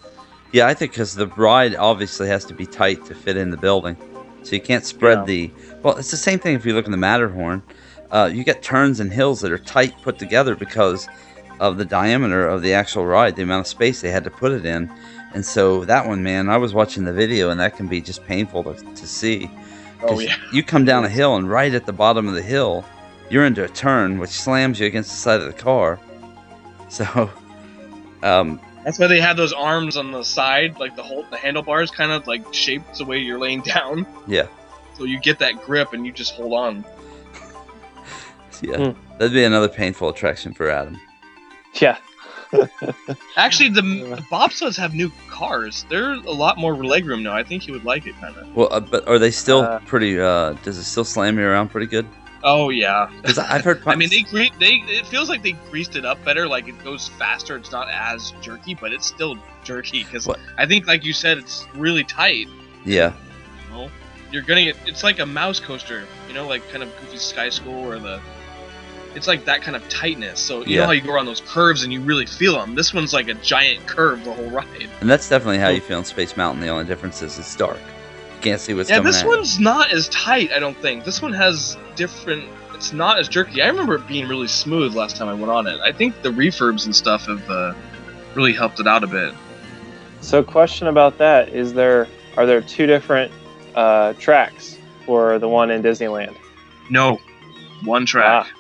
Yeah, 0.52 0.68
I 0.68 0.74
think 0.74 0.92
because 0.92 1.16
the 1.16 1.28
ride 1.28 1.76
obviously 1.76 2.28
has 2.28 2.44
to 2.46 2.54
be 2.54 2.66
tight 2.66 3.06
to 3.06 3.16
fit 3.16 3.38
in 3.38 3.52
the 3.52 3.58
building, 3.58 3.96
so 4.44 4.56
you 4.56 4.62
can't 4.62 4.86
spread 4.86 5.20
Yeah. 5.20 5.26
the. 5.26 5.52
Well, 5.84 5.96
it's 5.98 6.12
the 6.12 6.18
same 6.18 6.40
thing 6.40 6.56
if 6.56 6.66
you 6.66 6.74
look 6.74 6.86
in 6.86 6.92
the 6.92 6.98
Matterhorn. 6.98 7.62
Uh, 8.12 8.30
you 8.32 8.44
get 8.44 8.62
turns 8.62 9.00
and 9.00 9.12
hills 9.12 9.42
that 9.42 9.52
are 9.52 9.58
tight 9.58 9.96
put 10.02 10.20
together 10.20 10.56
because 10.56 11.08
of 11.60 11.78
the 11.78 11.86
diameter 11.86 12.48
of 12.48 12.62
the 12.62 12.74
actual 12.74 13.06
ride, 13.06 13.36
the 13.36 13.44
amount 13.44 13.62
of 13.62 13.68
space 13.68 14.02
they 14.02 14.12
had 14.12 14.24
to 14.24 14.32
put 14.32 14.52
it 14.52 14.66
in, 14.66 14.92
and 15.34 15.46
so 15.46 15.86
that 15.86 16.08
one, 16.08 16.24
man, 16.24 16.50
I 16.50 16.58
was 16.58 16.74
watching 16.74 17.06
the 17.06 17.14
video 17.14 17.50
and 17.50 17.60
that 17.60 17.78
can 17.78 17.88
be 17.88 18.02
just 18.02 18.26
painful 18.26 18.64
to, 18.64 18.74
to 18.74 19.08
see. 19.08 19.50
Oh 20.04 20.20
yeah. 20.20 20.36
You 20.52 20.64
come 20.64 20.84
down 20.84 21.06
a 21.06 21.10
hill 21.10 21.36
and 21.36 21.50
right 21.50 21.74
at 21.74 21.86
the 21.86 21.94
bottom 21.94 22.28
of 22.28 22.34
the 22.34 22.42
hill, 22.42 22.84
you're 23.30 23.46
into 23.46 23.64
a 23.64 23.70
turn 23.70 24.18
which 24.20 24.32
slams 24.32 24.80
you 24.80 24.88
against 24.88 25.12
the 25.12 25.18
side 25.18 25.40
of 25.42 25.48
the 25.48 25.54
car. 25.54 26.00
So, 26.92 27.32
um, 28.22 28.60
That's 28.84 29.00
why 29.00 29.08
they 29.08 29.22
have 29.22 29.38
those 29.38 29.54
arms 29.54 29.96
on 29.96 30.12
the 30.12 30.24
side, 30.24 30.78
like 30.78 30.98
the 30.98 31.04
whole 31.04 31.24
the 31.32 31.38
handlebars, 31.38 31.90
kind 31.90 32.12
of 32.12 32.28
like 32.28 32.54
shaped 32.54 32.98
the 32.98 33.06
way 33.06 33.18
you're 33.18 33.40
laying 33.40 33.62
down. 33.76 34.06
Yeah. 34.28 34.48
So 34.98 35.06
you 35.06 35.18
get 35.18 35.40
that 35.40 35.64
grip 35.64 35.94
and 35.94 36.06
you 36.06 36.12
just 36.12 36.34
hold 36.34 36.52
on. 36.52 36.84
Yeah, 38.62 38.78
Hmm. 38.92 39.18
that'd 39.18 39.34
be 39.34 39.44
another 39.44 39.68
painful 39.70 40.10
attraction 40.10 40.54
for 40.54 40.70
Adam. 40.70 41.00
yeah. 41.76 41.98
Actually, 43.38 43.70
the, 43.70 43.82
the 43.82 44.22
bobsleds 44.30 44.76
have 44.78 44.94
new 44.94 45.10
cars. 45.30 45.86
They're 45.90 46.12
a 46.14 46.20
lot 46.32 46.58
more 46.58 46.74
legroom 46.76 47.22
now. 47.22 47.34
I 47.34 47.44
think 47.44 47.66
you 47.66 47.72
would 47.74 47.86
like 47.86 48.06
it, 48.08 48.16
kind 48.20 48.36
of. 48.36 48.54
Well, 48.56 48.68
uh, 48.72 48.82
but 48.82 49.08
are 49.08 49.18
they 49.18 49.32
still 49.32 49.62
Uh, 49.62 49.80
pretty? 49.80 50.20
Uh, 50.20 50.54
does 50.64 50.78
it 50.78 50.84
still 50.84 51.06
slam 51.06 51.38
you 51.40 51.46
around 51.46 51.70
pretty 51.70 51.88
good? 51.88 52.06
Oh 52.44 52.70
yeah. 52.70 53.10
Because 53.22 53.38
I've 53.38 53.64
heard. 53.64 53.82
I 53.86 53.96
mean, 53.96 54.10
they 54.10 54.24
gre- 54.24 54.54
they 54.60 54.84
it 54.88 55.06
feels 55.08 55.30
like 55.30 55.44
they 55.44 55.54
greased 55.70 55.96
it 55.96 56.04
up 56.04 56.22
better. 56.26 56.46
Like 56.48 56.68
it 56.68 56.84
goes 56.84 57.08
faster. 57.08 57.56
It's 57.56 57.72
not 57.72 57.88
as 57.90 58.32
jerky, 58.42 58.76
but 58.76 58.92
it's 58.92 59.06
still 59.06 59.38
jerky. 59.64 60.04
Because 60.04 60.28
I 60.58 60.66
think, 60.66 60.88
like 60.88 61.06
you 61.06 61.14
said, 61.14 61.38
it's 61.38 61.66
really 61.76 62.04
tight. 62.04 62.48
yeah, 62.84 63.14
You 63.70 63.76
know? 63.78 63.92
You're 64.32 64.42
gonna 64.42 64.64
get. 64.66 64.76
It's 64.86 65.04
like 65.04 65.20
a 65.20 65.26
mouse 65.26 65.60
coaster. 65.62 66.04
You 66.28 66.34
know, 66.34 66.48
like 66.48 66.68
kind 66.70 66.84
of 66.84 66.90
Goofy 67.00 67.18
Sky 67.18 67.50
School 67.50 67.90
or 67.90 67.98
the. 68.00 68.20
It's 69.16 69.28
like 69.28 69.46
that 69.46 69.62
kind 69.62 69.76
of 69.76 69.88
tightness. 69.90 70.40
So 70.40 70.60
you 70.60 70.76
Yeah. 70.76 70.82
know 70.82 70.86
how 70.88 70.92
you 70.92 71.02
go 71.02 71.14
around 71.14 71.26
those 71.26 71.42
curves 71.42 71.84
and 71.84 71.92
you 71.92 72.02
really 72.02 72.26
feel 72.26 72.54
them. 72.58 72.76
This 72.76 72.94
one's 72.94 73.14
like 73.14 73.28
a 73.28 73.34
giant 73.36 73.86
curve 73.88 74.24
the 74.24 74.34
whole 74.34 74.50
ride. 74.50 74.90
and 75.02 75.10
that's 75.10 75.28
definitely 75.30 75.58
how 75.60 75.70
you 75.70 75.82
feel 75.82 76.00
in 76.00 76.06
Space 76.06 76.38
Mountain. 76.38 76.62
The 76.62 76.70
only 76.70 76.86
difference 76.86 77.22
is 77.22 77.38
it's 77.38 77.56
dark. 77.56 77.80
You 78.36 78.42
can't 78.42 78.60
see 78.62 78.74
what's 78.74 78.90
yeah, 78.90 78.98
coming 78.98 79.12
this 79.12 79.22
at 79.22 79.28
one's 79.28 79.60
not 79.60 79.92
as 79.92 80.08
tight. 80.10 80.52
I 80.52 80.60
don't 80.60 80.78
think 80.78 81.04
this 81.04 81.22
one 81.22 81.34
has 81.34 81.78
different. 81.96 82.46
It's 82.74 82.94
not 82.94 83.20
as 83.20 83.28
jerky. 83.28 83.62
I 83.62 83.68
remember 83.68 83.96
it 83.96 84.08
being 84.08 84.28
really 84.28 84.48
smooth 84.48 84.96
last 84.96 85.16
time 85.18 85.28
I 85.28 85.34
went 85.36 85.52
on 85.52 85.68
it. 85.68 85.80
I 85.82 85.92
think 85.92 86.22
the 86.24 86.30
refurbs 86.30 86.86
and 86.86 86.96
stuff 86.96 87.28
have 87.28 87.48
uh, 87.50 87.74
really 88.34 88.54
helped 88.54 88.80
it 88.80 88.88
out 88.88 89.04
a 89.04 89.08
bit. 89.08 89.36
So, 90.22 90.42
question 90.44 90.88
about 90.88 91.18
that: 91.20 91.50
Is 91.50 91.74
there 91.74 92.08
are 92.38 92.46
there 92.48 92.62
two 92.62 92.88
different 92.88 93.32
uh, 93.76 94.14
tracks 94.14 94.80
for 95.06 95.38
the 95.38 95.48
one 95.48 95.70
in 95.70 95.84
Disneyland? 95.84 96.36
No, 96.90 97.20
one 97.84 98.06
track. 98.08 98.48
Ah, 98.48 98.52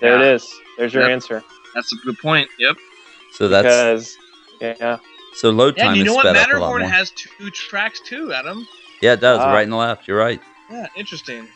there 0.00 0.18
Yeah. 0.20 0.26
it 0.30 0.34
is. 0.34 0.54
There's 0.76 0.94
your 0.94 1.04
Yep. 1.04 1.12
answer. 1.12 1.44
That's 1.74 1.92
a 1.92 1.96
good 1.96 2.18
point. 2.18 2.48
Yep. 2.58 2.76
So 3.32 3.48
that's 3.48 3.64
because 3.64 4.16
yeah, 4.60 4.98
so 5.34 5.50
load 5.50 5.74
Yeah, 5.76 5.84
time 5.84 5.88
and 5.92 5.96
you 5.98 6.02
is 6.02 6.06
know 6.08 6.14
what? 6.14 6.22
sped 6.22 6.36
up 6.36 6.48
a 6.48 6.52
lot 6.52 6.58
Matterhorn 6.60 6.82
has 6.82 7.10
two 7.12 7.50
tracks 7.50 8.00
too, 8.00 8.32
Adam. 8.32 8.66
yeah, 9.00 9.12
it 9.12 9.20
does. 9.20 9.38
Ah. 9.40 9.52
Right 9.52 9.62
and 9.64 9.76
left. 9.76 10.08
You're 10.08 10.18
right. 10.18 10.40
Yeah, 10.70 10.86
interesting. 10.96 11.46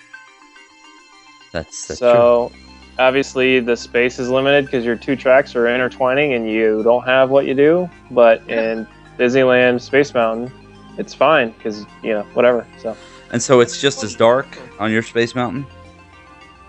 That's 1.53 1.87
that's 1.87 2.01
true. 2.01 2.09
so 2.09 2.53
obviously 2.99 3.61
the 3.61 3.77
space 3.77 4.19
is 4.19 4.29
limited 4.31 4.67
because 4.67 4.85
your 4.85 4.97
two 4.97 5.17
tracks 5.17 5.55
are 5.57 5.67
intertwining 5.67 6.35
and 6.35 6.49
you 6.49 6.83
don't 6.83 7.05
have 7.05 7.31
what 7.31 7.47
you 7.47 7.55
do. 7.55 7.91
But 8.11 8.43
in 8.49 8.87
Disneyland 9.19 9.81
Space 9.81 10.15
Mountain, 10.15 10.53
it's 10.99 11.13
fine 11.15 11.51
because 11.51 11.85
you 12.03 12.13
know 12.13 12.23
whatever. 12.35 12.67
So 12.81 12.97
And 13.33 13.43
so 13.43 13.61
it's 13.61 13.81
just 13.81 14.03
as 14.05 14.15
dark 14.15 14.47
on 14.79 14.91
your 14.93 15.03
Space 15.03 15.35
Mountain. 15.35 15.67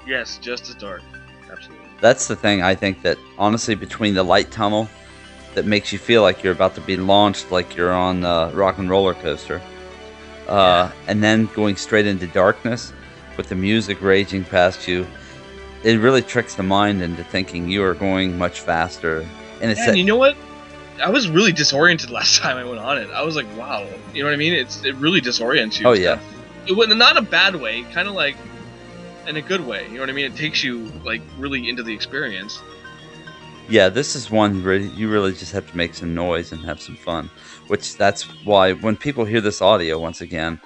Yes, 0.07 0.37
just 0.41 0.67
as 0.69 0.75
dark. 0.75 1.01
That's 2.03 2.27
the 2.27 2.35
thing 2.35 2.61
I 2.61 2.75
think 2.75 3.01
that 3.03 3.17
honestly 3.37 3.75
between 3.75 4.13
the 4.13 4.23
light 4.23 4.51
tunnel 4.51 4.89
that 5.53 5.63
makes 5.63 5.93
you 5.93 5.97
feel 5.97 6.21
like 6.21 6.43
you're 6.43 6.51
about 6.51 6.75
to 6.75 6.81
be 6.81 6.97
launched 6.97 7.49
like 7.49 7.77
you're 7.77 7.93
on 7.93 8.25
uh, 8.25 8.51
rock 8.51 8.77
and 8.77 8.89
roller 8.89 9.13
coaster, 9.13 9.61
uh, 10.49 10.91
and 11.07 11.23
then 11.23 11.45
going 11.55 11.77
straight 11.77 12.05
into 12.05 12.27
darkness 12.27 12.91
with 13.37 13.47
the 13.47 13.55
music 13.55 14.01
raging 14.01 14.43
past 14.43 14.85
you, 14.85 15.07
it 15.85 15.97
really 15.97 16.21
tricks 16.21 16.55
the 16.55 16.63
mind 16.63 17.01
into 17.01 17.23
thinking 17.23 17.69
you 17.69 17.81
are 17.81 17.93
going 17.93 18.37
much 18.37 18.59
faster. 18.59 19.25
And 19.61 19.71
it's 19.71 19.79
Yeah, 19.79 19.85
that, 19.85 19.89
and 19.91 19.97
you 19.97 20.03
know 20.03 20.17
what? 20.17 20.35
I 21.01 21.09
was 21.09 21.29
really 21.29 21.53
disoriented 21.53 22.09
last 22.19 22.41
time 22.41 22.57
I 22.57 22.65
went 22.65 22.79
on 22.79 22.97
it. 22.97 23.09
I 23.11 23.23
was 23.23 23.37
like, 23.37 23.47
wow. 23.57 23.87
You 24.13 24.23
know 24.23 24.27
what 24.27 24.33
I 24.33 24.37
mean? 24.37 24.51
It's 24.51 24.83
it 24.83 24.95
really 24.95 25.21
disorients 25.21 25.79
you. 25.79 25.87
Oh, 25.87 25.93
yeah. 25.93 26.19
It 26.67 26.75
was 26.75 26.93
not 26.93 27.15
a 27.15 27.21
bad 27.21 27.55
way, 27.55 27.83
kind 27.93 28.09
of 28.09 28.13
like 28.13 28.35
in 29.27 29.37
a 29.37 29.41
good 29.41 29.65
way. 29.65 29.85
You 29.87 29.95
know 29.95 29.99
what 30.01 30.09
I 30.09 30.13
mean? 30.13 30.25
It 30.25 30.35
takes 30.35 30.63
you 30.63 30.91
like 31.03 31.21
really 31.37 31.69
into 31.69 31.83
the 31.83 31.93
experience. 31.93 32.61
yeah, 33.69 33.89
this 33.89 34.15
is 34.15 34.29
one 34.29 34.63
where 34.63 34.75
you 34.75 35.09
really 35.09 35.33
just 35.33 35.51
have 35.53 35.69
to 35.69 35.77
make 35.77 35.93
some 35.93 36.13
noise 36.13 36.51
and 36.51 36.63
have 36.65 36.81
some 36.81 36.95
fun. 36.97 37.29
Which 37.67 37.95
that's 37.97 38.23
why 38.45 38.73
when 38.73 38.95
people 38.97 39.25
hear 39.25 39.41
this 39.41 39.61
audio 39.61 39.99
once 39.99 40.21
again, 40.21 40.59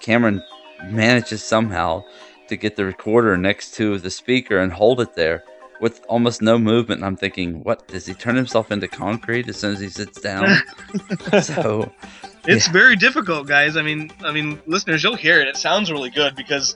Cameron 0.00 0.42
manages 0.84 1.42
somehow 1.42 2.04
to 2.48 2.56
get 2.56 2.76
the 2.76 2.84
recorder 2.84 3.36
next 3.36 3.74
to 3.74 3.98
the 3.98 4.10
speaker 4.10 4.58
and 4.58 4.72
hold 4.72 5.00
it 5.00 5.14
there 5.14 5.44
with 5.80 6.04
almost 6.08 6.42
no 6.42 6.58
movement. 6.58 6.98
And 6.98 7.06
I'm 7.06 7.16
thinking, 7.16 7.62
what 7.64 7.88
does 7.88 8.06
he 8.06 8.14
turn 8.14 8.36
himself 8.36 8.70
into 8.70 8.88
concrete 8.88 9.48
as 9.48 9.56
soon 9.56 9.72
as 9.74 9.80
he 9.80 9.88
sits 9.88 10.20
down? 10.20 10.46
so 11.42 11.90
It's 12.44 12.66
very 12.66 12.96
difficult, 12.96 13.46
guys. 13.46 13.76
I 13.76 13.82
mean, 13.82 14.10
I 14.24 14.32
mean, 14.32 14.60
listeners, 14.66 15.02
you'll 15.04 15.14
hear 15.16 15.40
it. 15.40 15.46
It 15.46 15.56
sounds 15.56 15.92
really 15.92 16.10
good 16.10 16.34
because 16.34 16.74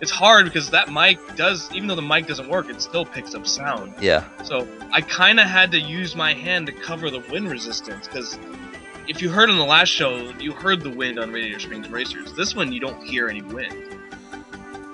it's 0.00 0.10
hard 0.10 0.44
because 0.46 0.70
that 0.70 0.92
mic 0.92 1.18
does, 1.36 1.70
even 1.72 1.88
though 1.88 1.94
the 1.94 2.02
mic 2.02 2.26
doesn't 2.26 2.48
work, 2.48 2.68
it 2.68 2.80
still 2.82 3.04
picks 3.04 3.34
up 3.34 3.46
sound. 3.46 3.94
yeah, 4.00 4.24
So 4.44 4.66
I 4.92 5.00
kind 5.00 5.40
of 5.40 5.46
had 5.46 5.70
to 5.72 5.78
use 5.80 6.14
my 6.14 6.34
hand 6.34 6.66
to 6.66 6.72
cover 6.72 7.10
the 7.10 7.20
wind 7.30 7.50
resistance 7.50 8.06
because 8.06 8.38
if 9.08 9.22
you 9.22 9.30
heard 9.30 9.48
on 9.50 9.56
the 9.56 9.64
last 9.64 9.88
show, 9.88 10.30
you 10.40 10.52
heard 10.52 10.82
the 10.82 10.90
wind 10.90 11.18
on 11.18 11.30
Radiator 11.32 11.60
Springs 11.60 11.88
Racers. 11.88 12.32
This 12.34 12.54
one, 12.56 12.72
you 12.72 12.80
don't 12.80 13.02
hear 13.02 13.28
any 13.28 13.42
wind. 13.42 13.74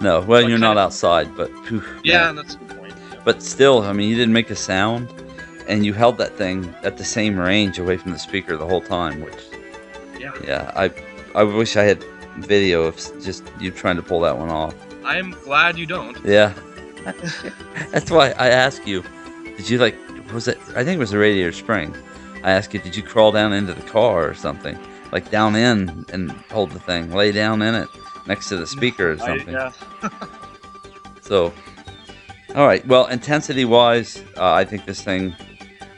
no, 0.01 0.21
well 0.21 0.41
you're 0.49 0.59
not 0.59 0.71
kinda- 0.71 0.83
outside, 0.83 1.37
but 1.37 1.51
phew, 1.67 1.83
Yeah, 2.05 2.27
man. 2.27 2.37
that's 2.37 2.55
a 2.55 2.59
good 2.59 2.79
point. 2.79 2.95
but 3.25 3.43
still, 3.43 3.83
I 3.83 3.93
mean, 3.93 4.09
you 4.11 4.17
didn't 4.17 4.35
make 4.35 4.51
a 4.51 4.57
sound, 4.57 5.09
and 5.69 5.87
you 5.87 5.95
held 5.95 6.19
that 6.19 6.37
thing 6.37 6.75
at 6.83 6.97
the 6.97 7.05
same 7.05 7.39
range 7.39 7.79
away 7.79 7.97
from 7.97 8.13
the 8.13 8.19
speaker 8.19 8.57
the 8.57 8.67
whole 8.67 8.81
time, 8.81 9.21
which 9.21 9.35
Yeah. 10.19 10.33
yeah, 10.47 10.73
I 10.77 10.91
I 11.35 11.45
wish 11.45 11.77
I 11.77 11.85
had 11.85 12.05
video 12.39 12.83
of 12.85 12.97
just 13.23 13.45
you 13.61 13.71
trying 13.71 13.97
to 13.97 14.03
pull 14.03 14.21
that 14.21 14.37
one 14.37 14.51
off. 14.51 14.75
I 15.05 15.19
am 15.19 15.33
glad 15.45 15.79
you 15.79 15.87
don't. 15.87 16.23
Yeah. 16.25 16.55
That's 17.91 18.11
why 18.11 18.31
I 18.39 18.49
ask 18.49 18.87
you, 18.87 19.03
did 19.57 19.69
you 19.69 19.79
like, 19.79 19.97
was 20.33 20.49
it, 20.49 20.59
I 20.77 20.85
think 20.85 20.97
it 20.97 20.99
was 20.99 21.13
a 21.13 21.19
Radiator 21.19 21.53
Springs. 21.53 21.97
I 22.43 22.51
asked 22.53 22.73
you, 22.75 22.81
did 22.81 22.97
you 22.97 23.03
crawl 23.03 23.33
down 23.33 23.53
into 23.53 23.75
the 23.75 23.83
car 23.83 24.29
or 24.29 24.35
something? 24.35 24.79
Like 25.11 25.31
down 25.31 25.57
in 25.57 26.07
and 26.13 26.31
hold 26.51 26.71
the 26.71 26.81
thing, 26.81 27.13
lay 27.13 27.33
down 27.33 27.63
in 27.63 27.75
it 27.75 27.89
next 28.27 28.49
to 28.49 28.57
the 28.57 28.67
speaker 28.67 29.13
or 29.13 29.23
I, 29.23 29.27
something. 29.27 29.55
yeah. 29.55 29.73
So, 31.23 31.53
all 32.57 32.67
right. 32.67 32.85
Well, 32.87 33.07
intensity 33.07 33.65
wise, 33.65 34.23
uh, 34.37 34.53
I 34.53 34.65
think 34.65 34.85
this 34.87 35.03
thing 35.03 35.35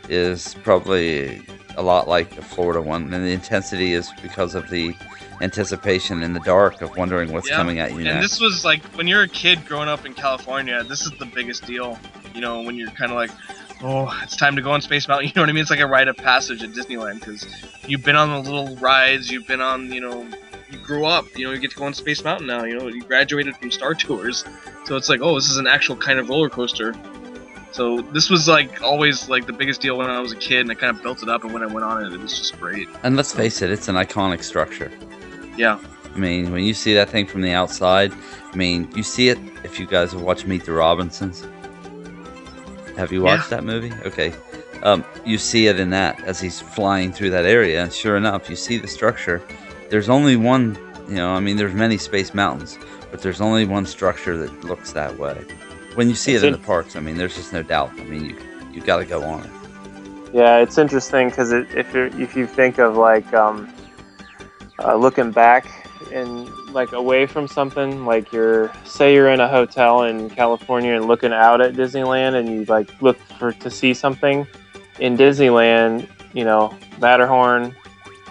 is 0.08 0.54
probably 0.62 1.42
a 1.76 1.82
lot 1.82 2.06
like 2.06 2.36
the 2.36 2.42
Florida 2.42 2.82
one, 2.82 3.12
and 3.12 3.24
the 3.24 3.32
intensity 3.32 3.94
is 3.94 4.10
because 4.22 4.54
of 4.54 4.68
the 4.68 4.94
anticipation 5.40 6.22
in 6.22 6.32
the 6.32 6.40
dark 6.40 6.80
of 6.82 6.96
wondering 6.96 7.32
what's 7.32 7.48
Yeah, 7.48 7.56
coming 7.56 7.78
at 7.78 7.90
you 7.92 7.96
And 7.98 8.04
next. 8.06 8.30
this 8.32 8.40
was 8.40 8.64
like 8.64 8.82
when 8.96 9.06
you're 9.06 9.22
a 9.22 9.28
kid 9.28 9.64
growing 9.66 9.88
up 9.88 10.04
in 10.06 10.14
California. 10.14 10.82
This 10.84 11.02
is 11.02 11.12
the 11.18 11.26
biggest 11.26 11.66
deal. 11.66 11.98
You 12.34 12.40
know, 12.40 12.62
when 12.62 12.76
you're 12.76 12.90
kind 12.90 13.10
of 13.12 13.16
like, 13.16 13.30
oh, 13.82 14.12
it's 14.22 14.36
time 14.36 14.56
to 14.56 14.62
go 14.62 14.70
on 14.72 14.80
Space 14.80 15.06
Mountain. 15.08 15.26
You 15.28 15.32
know 15.36 15.42
what 15.42 15.48
I 15.48 15.52
mean? 15.52 15.62
It's 15.62 15.70
like 15.70 15.80
a 15.80 15.86
rite 15.86 16.08
of 16.08 16.16
passage 16.16 16.62
at 16.62 16.70
Disneyland 16.70 17.20
because 17.20 17.46
you've 17.86 18.04
been 18.04 18.16
on 18.16 18.30
the 18.30 18.50
little 18.50 18.76
rides. 18.76 19.30
You've 19.30 19.46
been 19.46 19.60
on, 19.60 19.92
you 19.92 20.00
know, 20.00 20.26
you 20.70 20.78
grew 20.78 21.04
up. 21.04 21.26
You 21.36 21.46
know, 21.46 21.52
you 21.52 21.58
get 21.58 21.70
to 21.70 21.76
go 21.76 21.84
on 21.84 21.94
Space 21.94 22.24
Mountain 22.24 22.46
now. 22.46 22.64
You 22.64 22.78
know, 22.78 22.88
you 22.88 23.02
graduated 23.02 23.56
from 23.56 23.70
Star 23.70 23.94
Tours, 23.94 24.44
so 24.86 24.96
it's 24.96 25.08
like, 25.08 25.20
oh, 25.22 25.34
this 25.34 25.50
is 25.50 25.56
an 25.58 25.66
actual 25.66 25.96
kind 25.96 26.18
of 26.18 26.28
roller 26.28 26.48
coaster. 26.50 26.94
So 27.72 28.00
this 28.02 28.30
was 28.30 28.46
like 28.46 28.82
always 28.82 29.28
like 29.28 29.46
the 29.46 29.52
biggest 29.52 29.80
deal 29.80 29.96
when 29.98 30.08
I 30.08 30.20
was 30.20 30.30
a 30.32 30.36
kid, 30.36 30.60
and 30.60 30.70
I 30.70 30.74
kind 30.74 30.96
of 30.96 31.02
built 31.02 31.22
it 31.22 31.28
up. 31.28 31.42
And 31.44 31.52
when 31.52 31.62
I 31.62 31.66
went 31.66 31.84
on 31.84 32.04
it, 32.04 32.12
it 32.12 32.20
was 32.20 32.36
just 32.38 32.58
great. 32.60 32.88
and 33.02 33.16
let's 33.16 33.32
face 33.32 33.62
it, 33.62 33.70
it's 33.70 33.88
an 33.88 33.96
iconic 33.96 34.42
structure. 34.44 34.90
Yeah, 35.56 35.78
I 36.14 36.18
mean, 36.18 36.52
when 36.52 36.64
you 36.64 36.74
see 36.74 36.94
that 36.94 37.10
thing 37.10 37.26
from 37.26 37.42
the 37.42 37.52
outside, 37.52 38.12
I 38.52 38.56
mean, 38.56 38.88
you 38.94 39.02
see 39.02 39.28
it 39.28 39.38
if 39.64 39.78
you 39.80 39.86
guys 39.86 40.12
have 40.12 40.22
watched 40.22 40.46
Meet 40.46 40.64
the 40.64 40.72
Robinsons. 40.72 41.46
Have 42.96 43.12
you 43.12 43.24
Yeah. 43.24 43.36
watched 43.36 43.50
that 43.50 43.64
movie? 43.64 43.92
Okay. 44.04 44.32
Um, 44.82 45.04
you 45.24 45.38
see 45.38 45.66
it 45.66 45.80
in 45.80 45.90
that 45.90 46.22
as 46.24 46.40
he's 46.40 46.60
flying 46.60 47.12
through 47.12 47.30
that 47.30 47.44
area, 47.46 47.82
and 47.82 47.92
sure 47.92 48.16
enough, 48.16 48.50
you 48.50 48.56
see 48.56 48.76
the 48.76 48.86
structure. 48.88 49.40
There's 49.90 50.08
only 50.08 50.36
one, 50.36 50.76
you 51.08 51.14
know, 51.16 51.30
I 51.30 51.40
mean, 51.40 51.56
there's 51.56 51.72
many 51.74 51.96
space 51.96 52.34
mountains, 52.34 52.78
but 53.10 53.22
there's 53.22 53.40
only 53.40 53.64
one 53.64 53.86
structure 53.86 54.36
that 54.36 54.64
looks 54.64 54.92
that 54.92 55.18
way. 55.18 55.44
When 55.94 56.08
you 56.08 56.14
see 56.14 56.34
It's 56.34 56.42
it 56.42 56.48
in 56.48 56.54
in- 56.54 56.60
the 56.60 56.66
parks, 56.66 56.96
I 56.96 57.00
mean, 57.00 57.16
there's 57.16 57.34
just 57.36 57.52
no 57.52 57.62
doubt. 57.62 57.92
I 57.98 58.04
mean, 58.04 58.24
you 58.26 58.36
you 58.72 58.80
got 58.80 58.98
to 58.98 59.04
go 59.04 59.22
on 59.22 59.40
it. 59.44 59.50
Yeah, 60.32 60.58
it's 60.58 60.78
interesting 60.78 61.28
because 61.28 61.52
it, 61.52 61.68
if 61.74 61.94
you 61.94 62.10
if 62.18 62.34
you 62.36 62.46
think 62.46 62.78
of 62.78 62.96
like 62.96 63.32
um, 63.32 63.68
uh, 64.82 64.96
looking 64.96 65.30
back 65.30 65.88
and 66.12 66.48
like 66.68 66.92
away 66.92 67.26
from 67.26 67.46
something, 67.46 68.04
like 68.04 68.32
you're 68.32 68.72
say 68.84 69.14
you're 69.14 69.28
in 69.30 69.40
a 69.40 69.48
hotel 69.48 70.02
in 70.02 70.30
California 70.30 70.94
and 70.94 71.06
looking 71.06 71.32
out 71.32 71.60
at 71.60 71.74
Disneyland, 71.74 72.34
and 72.34 72.48
you 72.48 72.64
like 72.64 72.90
look 73.00 73.18
for 73.38 73.52
to 73.52 73.70
see 73.70 73.94
something 73.94 74.46
in 74.98 75.16
Disneyland. 75.16 76.08
You 76.32 76.44
know, 76.44 76.76
Matterhorn, 76.98 77.74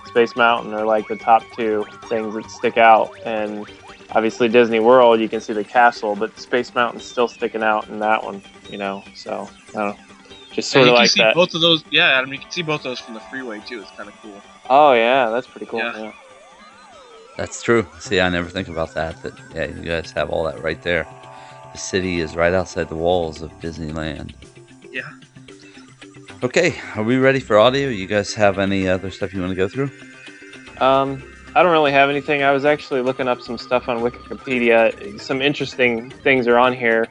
Space 0.08 0.36
Mountain 0.36 0.74
are 0.74 0.86
like 0.86 1.08
the 1.08 1.16
top 1.16 1.44
two 1.56 1.86
things 2.10 2.34
that 2.36 2.50
stick 2.52 2.78
out, 2.78 3.12
and 3.26 3.66
obviously 4.12 4.50
Disney 4.50 4.80
World, 4.80 5.20
you 5.20 5.30
can 5.30 5.42
see 5.42 5.54
the 5.54 5.64
castle, 5.64 6.16
but 6.16 6.38
Space 6.40 6.74
Mountain's 6.76 7.06
still 7.06 7.28
sticking 7.28 7.64
out 7.64 7.88
in 7.88 8.00
that 8.00 8.24
one. 8.24 8.42
You 8.70 8.78
know, 8.78 9.04
so 9.16 9.50
I 9.70 9.72
don't 9.72 9.98
know. 9.98 10.04
Just 10.52 10.70
sort 10.70 10.86
you 10.86 10.92
of 10.92 10.96
can 10.96 11.02
like 11.02 11.10
see 11.10 11.22
that. 11.22 11.34
both 11.34 11.56
of 11.56 11.62
those. 11.62 11.84
Yeah, 11.90 12.10
Adam, 12.10 12.32
you 12.32 12.40
can 12.40 12.52
see 12.52 12.62
both 12.62 12.82
of 12.82 12.84
those 12.84 13.00
from 13.00 13.16
the 13.16 13.20
freeway 13.22 13.60
too. 13.66 13.82
It's 13.82 13.92
kind 13.92 14.08
of 14.08 14.16
cool. 14.22 14.40
Oh 14.70 14.94
yeah, 14.94 15.30
that's 15.30 15.48
pretty 15.48 15.66
cool. 15.66 15.80
Yeah. 15.80 15.98
Yeah. 15.98 16.12
That's 17.38 17.64
true. 17.64 17.88
See, 18.00 18.20
I 18.20 18.30
never 18.30 18.50
think 18.50 18.68
about 18.68 18.94
that. 18.94 19.22
That 19.24 19.34
yeah, 19.56 19.66
you 19.66 19.84
guys 19.84 20.12
have 20.12 20.30
all 20.30 20.44
that 20.44 20.62
right 20.62 20.82
there. 20.84 21.08
The 21.72 21.78
city 21.78 22.20
is 22.20 22.36
right 22.36 22.54
outside 22.54 22.90
the 22.90 22.96
walls 22.96 23.42
of 23.42 23.52
Disneyland. 23.60 24.34
Yeah. 24.92 25.10
Okay, 26.44 26.76
are 26.96 27.04
we 27.04 27.18
ready 27.18 27.40
for 27.40 27.58
audio? 27.58 27.90
You 27.90 28.06
guys 28.06 28.34
have 28.36 28.60
any 28.60 28.88
other 28.88 29.10
stuff 29.10 29.34
you 29.34 29.42
want 29.42 29.52
to 29.52 29.56
go 29.56 29.68
through? 29.68 29.90
Um, 30.80 31.24
I 31.56 31.64
don't 31.64 31.72
really 31.72 31.92
have 31.92 32.10
anything. 32.10 32.44
I 32.44 32.52
was 32.52 32.66
actually 32.66 33.02
looking 33.02 33.28
up 33.28 33.42
some 33.42 33.58
stuff 33.58 33.88
on 33.88 34.00
Wikipedia. 34.00 35.20
Some 35.20 35.42
interesting 35.42 36.10
things 36.10 36.48
are 36.48 36.58
on 36.58 36.74
here. 36.74 37.08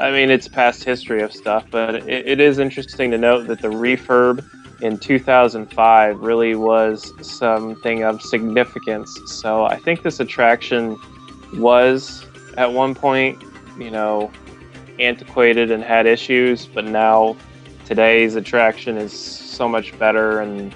I 0.00 0.10
mean, 0.10 0.30
it's 0.30 0.48
past 0.48 0.84
history 0.84 1.22
of 1.22 1.32
stuff, 1.32 1.66
but 1.70 1.96
it, 1.96 2.26
it 2.26 2.40
is 2.40 2.58
interesting 2.58 3.10
to 3.10 3.18
note 3.18 3.46
that 3.48 3.60
the 3.60 3.68
refurb 3.68 4.44
in 4.80 4.98
2005 4.98 6.20
really 6.20 6.54
was 6.54 7.12
something 7.26 8.02
of 8.02 8.20
significance. 8.20 9.18
So 9.26 9.64
I 9.64 9.76
think 9.76 10.02
this 10.02 10.20
attraction 10.20 10.98
was 11.54 12.26
at 12.56 12.72
one 12.72 12.94
point, 12.94 13.42
you 13.78 13.90
know, 13.90 14.30
antiquated 14.98 15.70
and 15.70 15.82
had 15.82 16.06
issues, 16.06 16.66
but 16.66 16.84
now 16.84 17.36
today's 17.84 18.34
attraction 18.34 18.96
is 18.96 19.12
so 19.12 19.68
much 19.68 19.96
better 19.98 20.40
and 20.40 20.74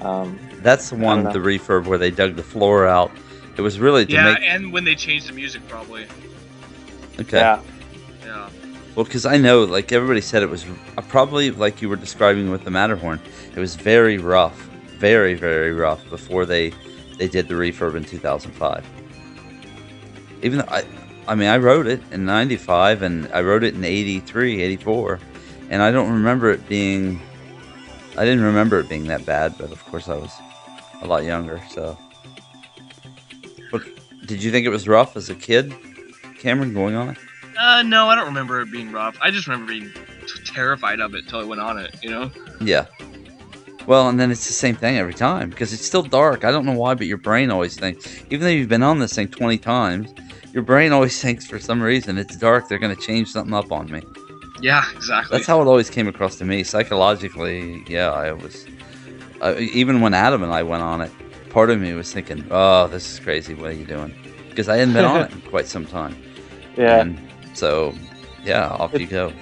um, 0.00 0.38
That's 0.62 0.90
the 0.90 0.96
one, 0.96 1.24
the 1.24 1.38
refurb 1.38 1.86
where 1.86 1.98
they 1.98 2.10
dug 2.10 2.36
the 2.36 2.42
floor 2.42 2.86
out. 2.86 3.10
It 3.56 3.62
was 3.62 3.78
really 3.78 4.04
to 4.06 4.12
Yeah, 4.12 4.34
make 4.34 4.42
and 4.42 4.72
when 4.72 4.84
they 4.84 4.94
changed 4.94 5.28
the 5.28 5.32
music, 5.32 5.66
probably. 5.68 6.06
okay. 7.20 7.38
yeah. 7.38 7.60
Well, 8.96 9.04
because 9.04 9.26
I 9.26 9.36
know, 9.36 9.64
like 9.64 9.92
everybody 9.92 10.22
said, 10.22 10.42
it 10.42 10.48
was 10.48 10.64
uh, 10.96 11.02
probably 11.02 11.50
like 11.50 11.82
you 11.82 11.90
were 11.90 11.96
describing 11.96 12.50
with 12.50 12.64
the 12.64 12.70
Matterhorn. 12.70 13.20
It 13.54 13.60
was 13.60 13.76
very 13.76 14.16
rough, 14.16 14.58
very 14.98 15.34
very 15.34 15.72
rough 15.72 16.08
before 16.08 16.46
they 16.46 16.72
they 17.18 17.28
did 17.28 17.46
the 17.46 17.54
refurb 17.54 17.94
in 17.94 18.04
2005. 18.04 18.86
Even 20.42 20.60
though 20.60 20.68
I, 20.68 20.84
I 21.28 21.34
mean, 21.34 21.48
I 21.48 21.58
wrote 21.58 21.86
it 21.86 22.00
in 22.10 22.24
'95 22.24 23.02
and 23.02 23.30
I 23.34 23.42
wrote 23.42 23.64
it 23.64 23.74
in 23.74 23.84
'83, 23.84 24.62
'84, 24.62 25.20
and 25.68 25.82
I 25.82 25.90
don't 25.90 26.10
remember 26.10 26.50
it 26.50 26.66
being. 26.66 27.20
I 28.16 28.24
didn't 28.24 28.44
remember 28.44 28.80
it 28.80 28.88
being 28.88 29.08
that 29.08 29.26
bad, 29.26 29.58
but 29.58 29.72
of 29.72 29.84
course 29.84 30.08
I 30.08 30.14
was 30.14 30.32
a 31.02 31.06
lot 31.06 31.22
younger. 31.22 31.60
So, 31.70 31.98
but 33.70 33.82
did 34.24 34.42
you 34.42 34.50
think 34.50 34.64
it 34.64 34.70
was 34.70 34.88
rough 34.88 35.16
as 35.18 35.28
a 35.28 35.34
kid, 35.34 35.74
Cameron, 36.38 36.72
going 36.72 36.94
on 36.94 37.10
it? 37.10 37.18
Uh, 37.58 37.82
no, 37.82 38.08
I 38.08 38.14
don't 38.14 38.26
remember 38.26 38.60
it 38.60 38.70
being 38.70 38.92
rough. 38.92 39.16
I 39.20 39.30
just 39.30 39.46
remember 39.46 39.72
being 39.72 39.90
t- 40.26 40.44
terrified 40.44 41.00
of 41.00 41.14
it 41.14 41.24
until 41.24 41.40
I 41.40 41.44
went 41.44 41.60
on 41.60 41.78
it. 41.78 41.94
You 42.02 42.10
know. 42.10 42.30
Yeah. 42.60 42.86
Well, 43.86 44.08
and 44.08 44.18
then 44.18 44.32
it's 44.32 44.46
the 44.46 44.52
same 44.52 44.74
thing 44.74 44.98
every 44.98 45.14
time 45.14 45.50
because 45.50 45.72
it's 45.72 45.86
still 45.86 46.02
dark. 46.02 46.44
I 46.44 46.50
don't 46.50 46.66
know 46.66 46.72
why, 46.72 46.94
but 46.94 47.06
your 47.06 47.18
brain 47.18 47.50
always 47.50 47.78
thinks, 47.78 48.20
even 48.30 48.40
though 48.40 48.48
you've 48.48 48.68
been 48.68 48.82
on 48.82 48.98
this 48.98 49.14
thing 49.14 49.28
20 49.28 49.58
times, 49.58 50.12
your 50.52 50.64
brain 50.64 50.92
always 50.92 51.20
thinks 51.22 51.46
for 51.46 51.60
some 51.60 51.80
reason 51.80 52.18
it's 52.18 52.36
dark, 52.36 52.68
they're 52.68 52.78
going 52.78 52.94
to 52.94 53.00
change 53.00 53.28
something 53.28 53.54
up 53.54 53.70
on 53.70 53.90
me. 53.90 54.02
Yeah, 54.60 54.84
exactly. 54.94 55.36
That's 55.36 55.46
how 55.46 55.60
it 55.60 55.66
always 55.66 55.90
came 55.90 56.08
across 56.08 56.36
to 56.36 56.44
me. 56.44 56.64
Psychologically, 56.64 57.84
yeah, 57.86 58.10
I 58.10 58.32
was. 58.32 58.66
Uh, 59.40 59.54
even 59.58 60.00
when 60.00 60.14
Adam 60.14 60.42
and 60.42 60.50
I 60.50 60.62
went 60.62 60.82
on 60.82 61.02
it, 61.02 61.12
part 61.50 61.70
of 61.70 61.78
me 61.78 61.92
was 61.92 62.12
thinking, 62.12 62.44
oh, 62.50 62.88
this 62.88 63.12
is 63.12 63.20
crazy. 63.20 63.54
What 63.54 63.70
are 63.70 63.74
you 63.74 63.84
doing? 63.84 64.14
Because 64.48 64.68
I 64.68 64.78
hadn't 64.78 64.94
been 64.94 65.04
on 65.04 65.20
it 65.22 65.32
in 65.32 65.40
quite 65.50 65.66
some 65.66 65.84
time. 65.84 66.16
Yeah. 66.76 67.02
And 67.02 67.25
so, 67.56 67.94
yeah, 68.44 68.68
off 68.68 68.92
you 68.98 69.06
go. 69.06 69.32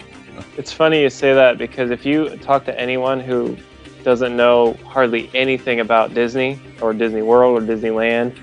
It's 0.57 0.73
funny 0.73 1.03
you 1.03 1.11
say 1.11 1.35
that 1.35 1.59
because 1.59 1.91
if 1.91 2.07
you 2.07 2.37
talk 2.39 2.65
to 2.67 2.81
anyone 2.81 3.21
who 3.21 3.57
doesn't 4.05 4.37
know 4.37 4.75
hardly 4.87 5.31
anything 5.35 5.81
about 5.81 6.15
Disney 6.15 6.61
or 6.81 6.93
Disney 6.93 7.23
World 7.23 7.63
or 7.63 7.67
Disneyland, 7.67 8.39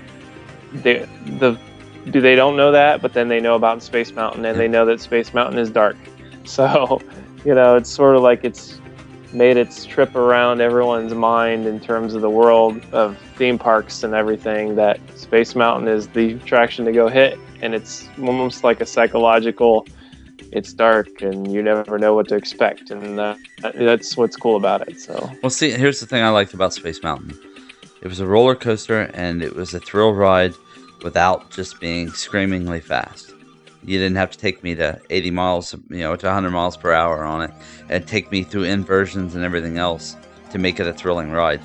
they 0.72 1.08
the 1.38 1.58
do 2.10 2.20
they 2.20 2.34
don't 2.34 2.56
know 2.56 2.72
that, 2.72 3.00
but 3.00 3.12
then 3.12 3.28
they 3.28 3.40
know 3.40 3.54
about 3.54 3.82
Space 3.82 4.12
Mountain 4.12 4.44
and 4.44 4.58
they 4.58 4.64
mm-hmm. 4.64 4.72
know 4.72 4.86
that 4.86 5.00
Space 5.00 5.32
Mountain 5.32 5.58
is 5.58 5.70
dark. 5.70 5.96
So, 6.44 7.00
you 7.44 7.54
know, 7.54 7.76
it's 7.76 7.88
sort 7.88 8.16
of 8.16 8.22
like 8.22 8.42
it's 8.42 8.80
made 9.32 9.56
its 9.56 9.84
trip 9.84 10.16
around 10.16 10.60
everyone's 10.60 11.14
mind 11.14 11.66
in 11.66 11.78
terms 11.78 12.14
of 12.14 12.20
the 12.20 12.28
world 12.28 12.84
of 12.90 13.16
theme 13.36 13.60
parks 13.60 14.02
and 14.02 14.12
everything 14.12 14.74
that 14.74 14.98
Space 15.16 15.54
Mountain 15.54 15.86
is 15.86 16.08
the 16.08 16.32
attraction 16.32 16.84
to 16.86 16.90
go 16.90 17.06
hit 17.06 17.38
and 17.62 17.74
it's 17.74 18.08
almost 18.18 18.64
like 18.64 18.80
a 18.80 18.86
psychological 18.86 19.86
it's 20.50 20.72
dark 20.72 21.22
and 21.22 21.50
you 21.52 21.62
never 21.62 21.98
know 21.98 22.14
what 22.14 22.28
to 22.28 22.34
expect 22.34 22.90
and 22.90 23.18
that's 23.74 24.16
what's 24.16 24.36
cool 24.36 24.56
about 24.56 24.86
it 24.86 25.00
so 25.00 25.30
Well, 25.42 25.50
see, 25.50 25.70
here's 25.70 26.00
the 26.00 26.06
thing 26.06 26.22
I 26.22 26.28
liked 26.28 26.52
about 26.52 26.74
Space 26.74 27.02
Mountain. 27.02 27.38
It 28.02 28.08
was 28.08 28.20
a 28.20 28.26
roller 28.26 28.54
coaster 28.54 29.02
and 29.14 29.42
it 29.42 29.54
was 29.54 29.72
a 29.72 29.80
thrill 29.80 30.12
ride 30.12 30.54
without 31.02 31.50
just 31.50 31.80
being 31.80 32.10
screamingly 32.10 32.80
fast. 32.80 33.32
You 33.84 33.98
didn't 33.98 34.16
have 34.16 34.30
to 34.32 34.38
take 34.38 34.62
me 34.62 34.74
to 34.76 35.00
80 35.10 35.30
miles, 35.30 35.74
you 35.88 35.98
know, 35.98 36.14
to 36.16 36.26
100 36.26 36.50
miles 36.50 36.76
per 36.76 36.92
hour 36.92 37.24
on 37.24 37.42
it 37.42 37.50
and 37.88 38.06
take 38.06 38.30
me 38.30 38.44
through 38.44 38.64
inversions 38.64 39.34
and 39.34 39.44
everything 39.44 39.78
else 39.78 40.16
to 40.50 40.58
make 40.58 40.78
it 40.78 40.86
a 40.86 40.92
thrilling 40.92 41.30
ride. 41.30 41.60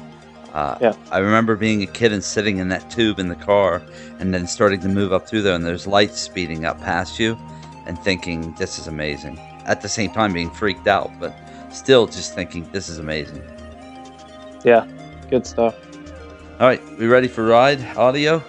Uh, 0.58 0.76
Yeah. 0.82 0.94
I 1.12 1.20
remember 1.20 1.56
being 1.56 1.84
a 1.84 1.86
kid 1.86 2.12
and 2.12 2.24
sitting 2.24 2.58
in 2.58 2.68
that 2.70 2.90
tube 2.90 3.20
in 3.20 3.28
the 3.28 3.36
car 3.36 3.80
and 4.20 4.34
then 4.34 4.48
starting 4.48 4.80
to 4.80 4.88
move 4.88 5.14
up 5.14 5.28
through 5.30 5.44
there 5.44 5.54
and 5.54 5.64
there's 5.64 5.86
lights 5.86 6.20
speeding 6.20 6.66
up 6.66 6.82
past 6.82 7.20
you 7.20 7.38
and 7.86 7.98
thinking, 8.00 8.56
this 8.58 8.80
is 8.80 8.88
amazing. 8.88 9.38
At 9.66 9.82
the 9.82 9.88
same 9.88 10.12
time, 10.12 10.34
being 10.34 10.50
freaked 10.50 10.88
out, 10.88 11.12
but 11.20 11.36
still 11.72 12.08
just 12.08 12.34
thinking, 12.34 12.68
this 12.72 12.90
is 12.90 12.98
amazing. 12.98 13.44
yeah 14.66 14.88
good 15.30 15.46
stuff 15.46 15.76
All 16.60 16.66
right, 16.68 16.82
we 16.98 17.06
ready 17.06 17.28
for 17.28 17.46
ride 17.46 17.80
audio? 17.96 18.42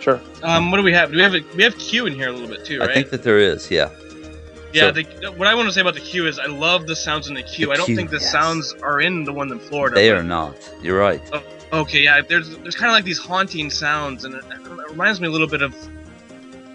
Sure. 0.00 0.20
Um, 0.42 0.70
what 0.70 0.76
do 0.76 0.82
we 0.82 0.92
have? 0.92 1.10
Do 1.10 1.16
we 1.16 1.22
have 1.22 1.34
a, 1.34 1.40
we 1.56 1.62
have 1.62 1.78
queue 1.78 2.04
in 2.04 2.12
here 2.12 2.28
a 2.28 2.32
little 2.32 2.48
bit 2.48 2.66
too, 2.66 2.80
right? 2.80 2.90
I 2.90 2.92
think 2.92 3.08
that 3.08 3.22
there 3.22 3.38
is, 3.38 3.70
yeah. 3.70 3.88
Yeah. 4.74 4.86
so- 4.88 4.92
the, 4.92 5.32
what 5.32 5.46
I 5.48 5.54
want 5.54 5.68
to 5.68 5.72
say 5.72 5.80
about 5.80 5.94
the 5.94 6.00
queue 6.00 6.26
is 6.26 6.38
I 6.38 6.46
love 6.46 6.86
the 6.86 6.96
sounds 6.96 7.28
in 7.28 7.34
the 7.34 7.42
queue. 7.42 7.66
The 7.66 7.72
I 7.72 7.76
don't 7.76 7.86
queue, 7.86 7.96
think 7.96 8.10
the 8.10 8.18
yes. 8.18 8.30
sounds 8.30 8.74
are 8.82 9.00
in 9.00 9.24
the 9.24 9.32
one 9.32 9.50
in 9.52 9.58
Florida. 9.58 9.94
They 9.94 10.10
are 10.10 10.22
not. 10.22 10.56
You're 10.82 10.98
right. 10.98 11.22
Oh, 11.32 11.42
okay, 11.80 12.00
yeah. 12.02 12.20
There's 12.20 12.56
there's 12.58 12.74
kind 12.76 12.90
of 12.90 12.94
like 12.94 13.04
these 13.04 13.18
haunting 13.18 13.70
sounds, 13.70 14.24
and 14.24 14.34
it, 14.34 14.44
it 14.50 14.90
reminds 14.90 15.20
me 15.20 15.28
a 15.28 15.30
little 15.30 15.46
bit 15.46 15.62
of 15.62 15.74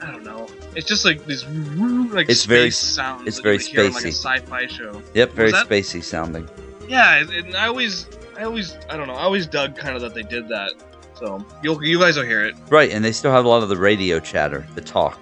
I 0.01 0.12
don't 0.12 0.23
know. 0.23 0.47
It's 0.75 0.88
just 0.88 1.03
like 1.03 1.25
these 1.25 1.45
like 1.47 2.29
It's 2.29 2.41
space 2.41 2.47
very- 2.47 2.71
sounds. 2.71 3.27
it's 3.27 3.39
very 3.39 3.57
would 3.57 3.93
like 3.93 4.05
a 4.05 4.07
spacey. 4.07 4.39
sci-fi 4.39 4.67
show. 4.67 5.01
Yep, 5.13 5.31
very 5.33 5.51
spacey 5.51 6.01
sounding. 6.03 6.47
Yeah, 6.88 7.17
and 7.31 7.55
I 7.55 7.67
always 7.67 8.07
I 8.38 8.43
always 8.43 8.77
I 8.89 8.95
don't 8.97 9.07
know. 9.07 9.13
I 9.15 9.23
always 9.23 9.45
dug 9.45 9.75
kind 9.75 9.95
of 9.95 10.01
that 10.01 10.13
they 10.13 10.23
did 10.23 10.47
that. 10.47 10.71
So 11.15 11.45
you 11.63 11.81
you 11.83 11.99
guys 11.99 12.15
will 12.15 12.23
hear 12.23 12.45
it. 12.45 12.55
Right, 12.69 12.91
and 12.91 13.03
they 13.03 13.12
still 13.12 13.31
have 13.31 13.43
a 13.43 13.47
lot 13.49 13.62
of 13.62 13.67
the 13.69 13.75
radio 13.77 14.19
chatter, 14.21 14.65
the 14.75 14.81
talk. 14.81 15.19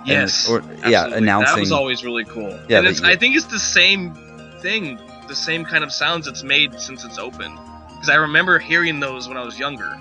And- 0.00 0.08
Yes. 0.08 0.48
or 0.48 0.58
absolutely. 0.58 0.90
yeah, 0.92 1.08
That 1.44 1.58
was 1.58 1.72
always 1.72 2.04
really 2.04 2.24
cool. 2.24 2.58
Yeah, 2.68 2.78
and 2.78 2.86
it's, 2.88 3.00
you- 3.00 3.06
I 3.06 3.16
think 3.16 3.36
it's 3.36 3.46
the 3.46 3.58
same 3.58 4.14
thing, 4.60 4.98
the 5.28 5.34
same 5.36 5.64
kind 5.64 5.84
of 5.84 5.92
sounds 5.92 6.26
it's 6.26 6.42
made 6.42 6.80
since 6.80 7.04
it's 7.04 7.18
open. 7.18 7.58
Because 7.88 8.08
I 8.08 8.14
remember 8.16 8.58
hearing 8.58 9.00
those 9.00 9.28
when 9.28 9.36
I 9.36 9.44
was 9.44 9.58
younger. 9.58 9.96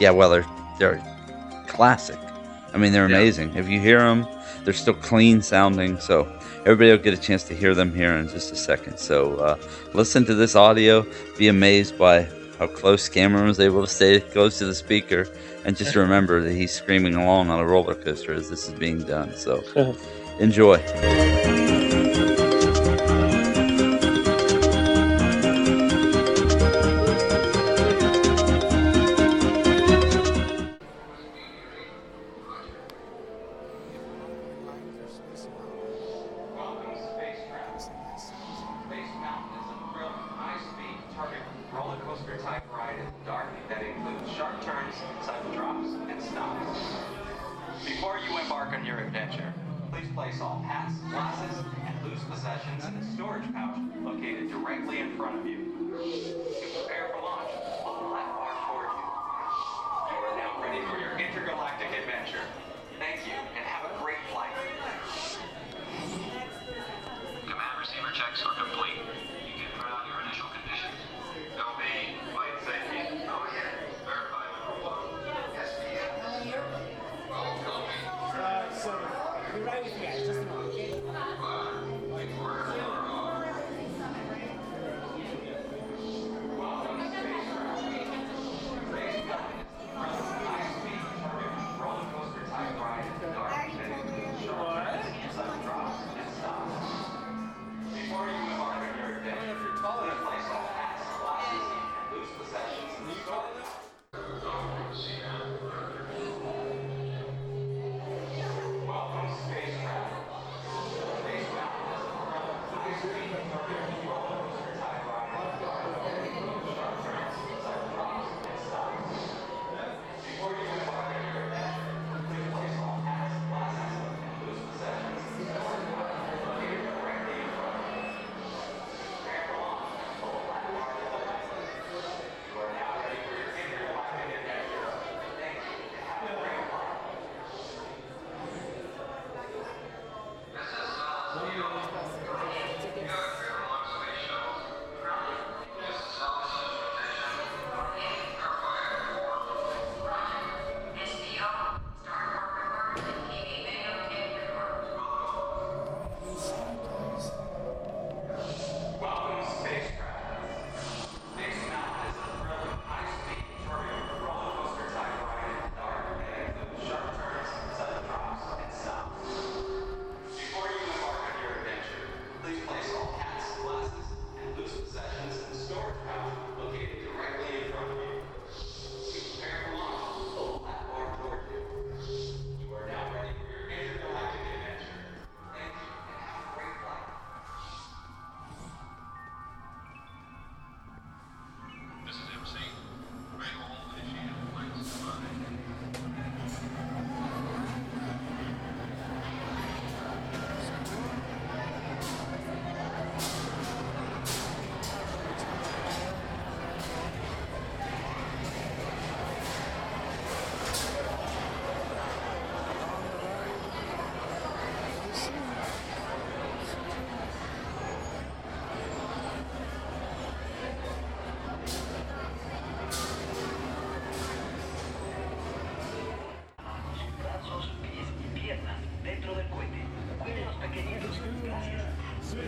yeah, 0.00 0.10
well, 0.10 0.28
they're 0.30 0.46
they're 0.78 1.02
classic. 1.66 2.18
I 2.74 2.78
mean, 2.78 2.92
they're 2.92 3.08
Yeah. 3.08 3.16
amazing. 3.16 3.54
If 3.56 3.68
you 3.68 3.80
hear 3.80 4.00
them, 4.00 4.26
they're 4.64 4.74
still 4.74 4.92
clean 4.94 5.40
sounding. 5.40 5.98
So 5.98 6.28
everybody 6.66 6.90
will 6.90 6.98
get 6.98 7.14
a 7.14 7.20
chance 7.20 7.42
to 7.44 7.54
hear 7.54 7.74
them 7.74 7.94
here 7.94 8.12
in 8.18 8.28
just 8.28 8.52
a 8.52 8.56
second. 8.56 8.98
So 8.98 9.36
uh, 9.36 9.56
listen 9.94 10.26
to 10.26 10.34
this 10.34 10.54
audio. 10.54 11.06
Be 11.38 11.48
amazed 11.48 11.96
by 11.96 12.28
how 12.58 12.66
close 12.66 13.08
Cameron 13.08 13.46
was 13.46 13.60
able 13.60 13.80
to 13.86 13.90
stay 13.90 14.20
close 14.20 14.58
to 14.58 14.66
the 14.66 14.74
speaker, 14.74 15.26
and 15.66 15.76
just 15.76 15.94
remember 16.06 16.40
that 16.40 16.52
he's 16.52 16.72
screaming 16.72 17.14
along 17.14 17.50
on 17.50 17.58
a 17.60 17.66
roller 17.66 17.94
coaster 17.94 18.32
as 18.32 18.48
this 18.48 18.68
is 18.68 18.74
being 18.74 19.02
done. 19.02 19.34
So 19.36 19.62
enjoy. 20.38 20.78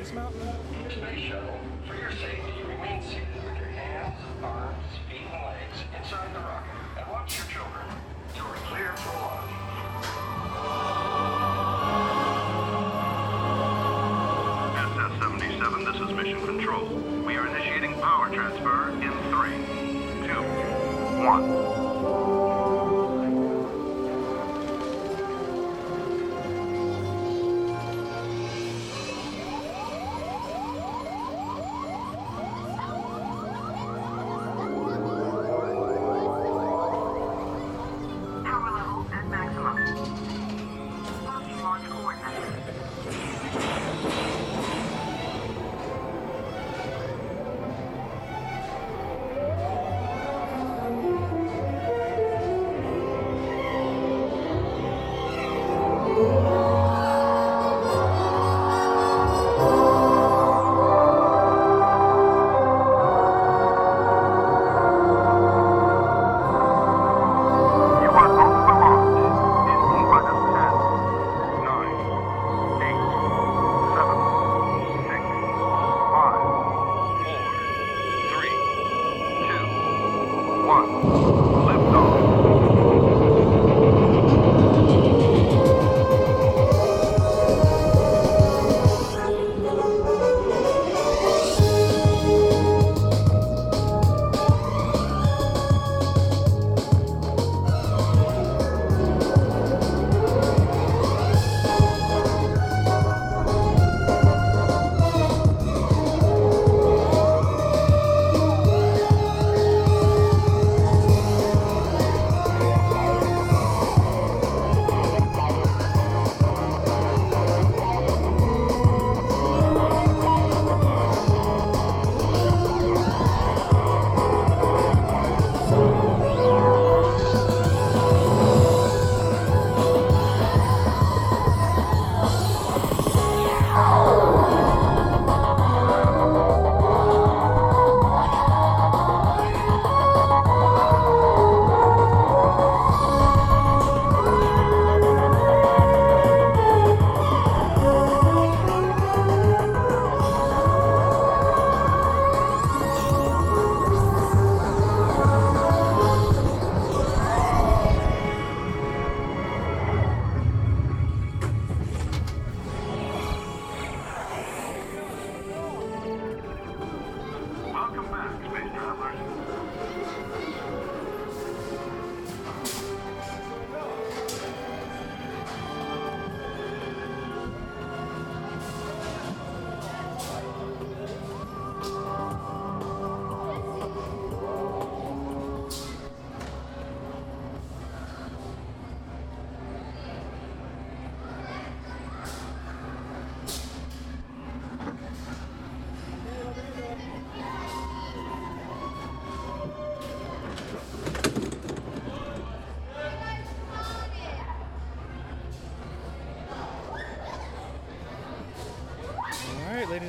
Space 0.09 0.17
Mountain. 0.17 0.41
Space 0.89 1.29
shuttle, 1.29 1.59
for 1.87 1.95
your 1.95 2.11
safety, 2.13 2.63
remain 2.67 3.03
seated 3.03 3.29
with 3.45 3.57
your 3.59 3.69
hands, 3.69 4.17
arms, 4.43 4.75
feet, 5.11 5.21
and 5.31 5.45
legs 5.45 5.85
inside 5.99 6.35
the 6.35 6.41
rocket. 6.41 6.71
And 6.99 7.13
watch 7.13 7.37
your 7.37 7.47
children. 7.49 7.85
You're 8.35 8.57
clear 8.69 8.93
for 8.97 9.13
launch. 9.21 9.53
SS-77, 14.97 15.93
this 15.93 16.01
is 16.01 16.17
Mission 16.17 16.47
Control. 16.47 16.87
We 17.27 17.37
are 17.37 17.47
initiating 17.47 17.93
power 18.01 18.31
transfer 18.31 18.91
in 19.03 19.13
three, 19.29 20.27
two, 20.27 20.43
one. 21.23 21.78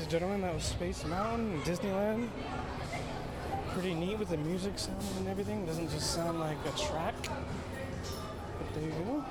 And 0.10 0.22
gentlemen, 0.22 0.42
that 0.42 0.56
was 0.56 0.64
Space 0.64 1.06
Mountain 1.06 1.54
in 1.54 1.62
Disneyland. 1.62 2.30
Pretty 3.74 3.94
neat 3.94 4.18
with 4.18 4.30
the 4.30 4.38
music 4.38 4.80
sounding 4.80 5.08
and 5.18 5.28
everything. 5.28 5.68
Doesn't 5.68 5.88
just 5.92 6.16
sound 6.16 6.40
like 6.40 6.58
a 6.66 6.72
track. 6.80 7.14
But 7.22 8.74
there 8.74 8.84
you 8.86 8.90
go. 8.90 9.26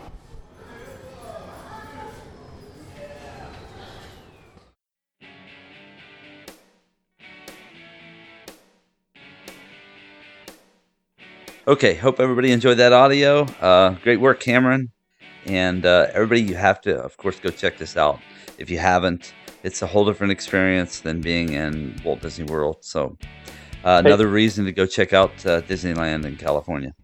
Okay, 11.66 11.94
hope 11.94 12.20
everybody 12.20 12.52
enjoyed 12.52 12.78
that 12.78 12.92
audio. 12.92 13.42
Uh, 13.60 13.96
great 14.04 14.20
work, 14.20 14.38
Cameron. 14.38 14.92
And 15.44 15.84
uh, 15.84 16.06
everybody, 16.12 16.42
you 16.42 16.54
have 16.54 16.80
to, 16.82 16.96
of 16.96 17.16
course, 17.16 17.40
go 17.40 17.50
check 17.50 17.78
this 17.78 17.96
out. 17.96 18.20
If 18.58 18.70
you 18.70 18.78
haven't, 18.78 19.32
it's 19.68 19.83
a 19.83 19.87
whole 19.87 20.07
different 20.07 20.33
experience 20.33 21.00
than 21.00 21.20
being 21.20 21.52
in 21.52 21.94
Walt 22.02 22.22
Disney 22.22 22.46
World. 22.46 22.78
So, 22.81 23.18
uh, 23.85 24.00
another 24.02 24.28
reason 24.28 24.64
to 24.64 24.72
go 24.72 24.87
check 24.87 25.12
out 25.12 25.31
uh, 25.44 25.61
Disneyland 25.61 26.24
in 26.24 26.37
California. 26.37 26.94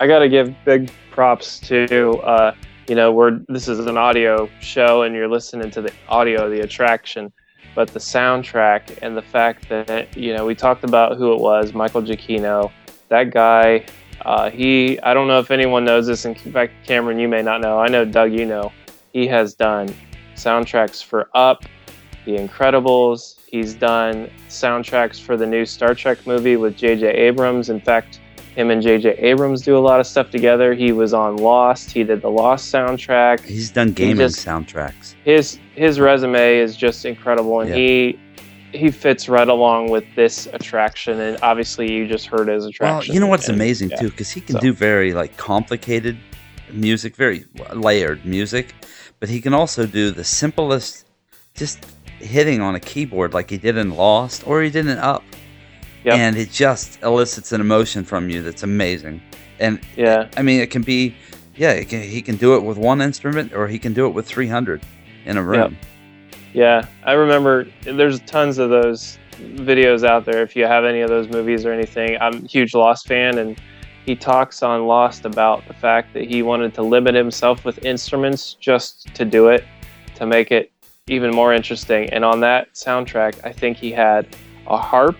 I 0.00 0.06
got 0.06 0.20
to 0.20 0.28
give 0.30 0.54
big 0.64 0.90
props 1.10 1.60
to, 1.68 2.16
uh, 2.20 2.54
you 2.88 2.94
know, 2.94 3.12
we're 3.12 3.40
this 3.48 3.68
is 3.68 3.80
an 3.80 3.98
audio 3.98 4.48
show 4.60 5.02
and 5.02 5.14
you're 5.14 5.28
listening 5.28 5.70
to 5.70 5.82
the 5.82 5.92
audio 6.08 6.46
of 6.46 6.50
the 6.50 6.60
attraction, 6.60 7.30
but 7.74 7.88
the 7.88 8.00
soundtrack 8.00 8.98
and 9.02 9.14
the 9.14 9.26
fact 9.36 9.68
that 9.68 10.16
you 10.16 10.34
know 10.34 10.46
we 10.46 10.54
talked 10.54 10.84
about 10.84 11.18
who 11.18 11.34
it 11.34 11.40
was, 11.40 11.74
Michael 11.74 12.02
Giacchino, 12.02 12.72
that 13.08 13.30
guy. 13.30 13.84
Uh, 14.22 14.50
he, 14.50 14.98
I 15.02 15.14
don't 15.14 15.28
know 15.28 15.38
if 15.38 15.52
anyone 15.52 15.84
knows 15.84 16.06
this. 16.06 16.24
In 16.24 16.34
fact, 16.34 16.72
Cameron, 16.84 17.20
you 17.20 17.28
may 17.28 17.42
not 17.42 17.60
know. 17.60 17.78
I 17.78 17.86
know 17.86 18.04
Doug, 18.04 18.32
you 18.32 18.46
know. 18.46 18.72
He 19.12 19.28
has 19.28 19.54
done 19.54 19.94
soundtracks 20.34 21.04
for 21.04 21.28
Up, 21.34 21.64
The 22.28 22.36
Incredibles. 22.36 23.36
He's 23.46 23.72
done 23.72 24.30
soundtracks 24.50 25.18
for 25.18 25.38
the 25.38 25.46
new 25.46 25.64
Star 25.64 25.94
Trek 25.94 26.26
movie 26.26 26.56
with 26.56 26.76
J.J. 26.76 27.06
Abrams. 27.08 27.70
In 27.70 27.80
fact, 27.80 28.20
him 28.54 28.70
and 28.70 28.82
J.J. 28.82 29.12
Abrams 29.16 29.62
do 29.62 29.78
a 29.78 29.80
lot 29.80 29.98
of 29.98 30.06
stuff 30.06 30.30
together. 30.30 30.74
He 30.74 30.92
was 30.92 31.14
on 31.14 31.36
Lost. 31.38 31.90
He 31.90 32.04
did 32.04 32.20
the 32.20 32.28
Lost 32.28 32.70
soundtrack. 32.70 33.40
He's 33.40 33.70
done 33.70 33.92
gaming 33.94 34.16
just- 34.18 34.44
soundtracks. 34.44 35.14
His 35.24 35.58
his 35.74 36.00
resume 36.00 36.58
is 36.58 36.76
just 36.76 37.06
incredible, 37.06 37.60
and 37.60 37.70
Yeah. 37.70 37.76
he 37.76 38.18
he 38.72 38.90
fits 38.90 39.30
right 39.30 39.48
along 39.48 39.88
with 39.88 40.04
this 40.14 40.46
attraction. 40.52 41.18
And 41.20 41.38
obviously, 41.42 41.90
you 41.90 42.06
just 42.06 42.26
heard 42.26 42.48
his 42.48 42.66
attraction. 42.66 43.10
Well, 43.10 43.14
you 43.14 43.20
know 43.20 43.26
what's 43.28 43.48
and- 43.48 43.56
amazing 43.56 43.88
yeah. 43.88 44.00
too, 44.00 44.10
because 44.10 44.28
he 44.30 44.42
can 44.42 44.56
So- 44.56 44.60
do 44.60 44.74
very 44.74 45.14
like 45.14 45.34
complicated 45.38 46.18
music, 46.70 47.16
very 47.16 47.46
layered 47.72 48.26
music, 48.26 48.74
but 49.18 49.30
he 49.30 49.40
can 49.40 49.54
also 49.54 49.86
do 49.86 50.10
the 50.10 50.24
simplest, 50.24 51.06
just 51.54 51.78
hitting 52.18 52.60
on 52.60 52.74
a 52.74 52.80
keyboard 52.80 53.34
like 53.34 53.50
he 53.50 53.58
did 53.58 53.76
in 53.76 53.90
Lost 53.90 54.46
or 54.46 54.62
he 54.62 54.70
did 54.70 54.86
in 54.86 54.98
Up, 54.98 55.22
Yep. 56.04 56.14
and 56.14 56.36
it 56.36 56.50
just 56.50 57.02
elicits 57.02 57.52
an 57.52 57.60
emotion 57.60 58.04
from 58.04 58.30
you 58.30 58.42
that's 58.42 58.62
amazing. 58.62 59.20
And 59.58 59.80
Yeah. 59.96 60.28
I 60.36 60.42
mean, 60.42 60.60
it 60.60 60.70
can 60.70 60.82
be, 60.82 61.14
yeah, 61.56 61.72
it 61.72 61.88
can, 61.88 62.02
he 62.02 62.22
can 62.22 62.36
do 62.36 62.54
it 62.54 62.62
with 62.62 62.78
one 62.78 63.00
instrument 63.00 63.52
or 63.52 63.66
he 63.66 63.78
can 63.78 63.92
do 63.92 64.06
it 64.06 64.10
with 64.10 64.26
three 64.26 64.46
hundred 64.46 64.82
in 65.26 65.36
a 65.36 65.42
room. 65.42 65.76
Yeah, 66.54 66.86
I 67.04 67.12
remember 67.12 67.66
there's 67.82 68.20
tons 68.20 68.58
of 68.58 68.70
those 68.70 69.18
videos 69.38 70.04
out 70.04 70.24
there. 70.24 70.42
If 70.42 70.56
you 70.56 70.66
have 70.66 70.84
any 70.84 71.00
of 71.00 71.08
those 71.08 71.28
movies 71.28 71.64
or 71.66 71.72
anything, 71.72 72.16
I'm 72.20 72.44
a 72.44 72.48
huge 72.48 72.74
Lost 72.74 73.06
fan, 73.06 73.38
and 73.38 73.60
he 74.06 74.16
talks 74.16 74.62
on 74.62 74.86
Lost 74.86 75.24
about 75.26 75.66
the 75.68 75.74
fact 75.74 76.14
that 76.14 76.24
he 76.24 76.42
wanted 76.42 76.74
to 76.74 76.82
limit 76.82 77.14
himself 77.14 77.64
with 77.64 77.84
instruments 77.84 78.54
just 78.54 79.14
to 79.14 79.24
do 79.24 79.48
it, 79.48 79.64
to 80.14 80.26
make 80.26 80.50
it 80.50 80.72
even 81.08 81.30
more 81.30 81.52
interesting. 81.52 82.10
And 82.10 82.24
on 82.24 82.40
that 82.40 82.74
soundtrack, 82.74 83.44
I 83.44 83.52
think 83.52 83.76
he 83.76 83.90
had 83.90 84.26
a 84.66 84.76
harp, 84.76 85.16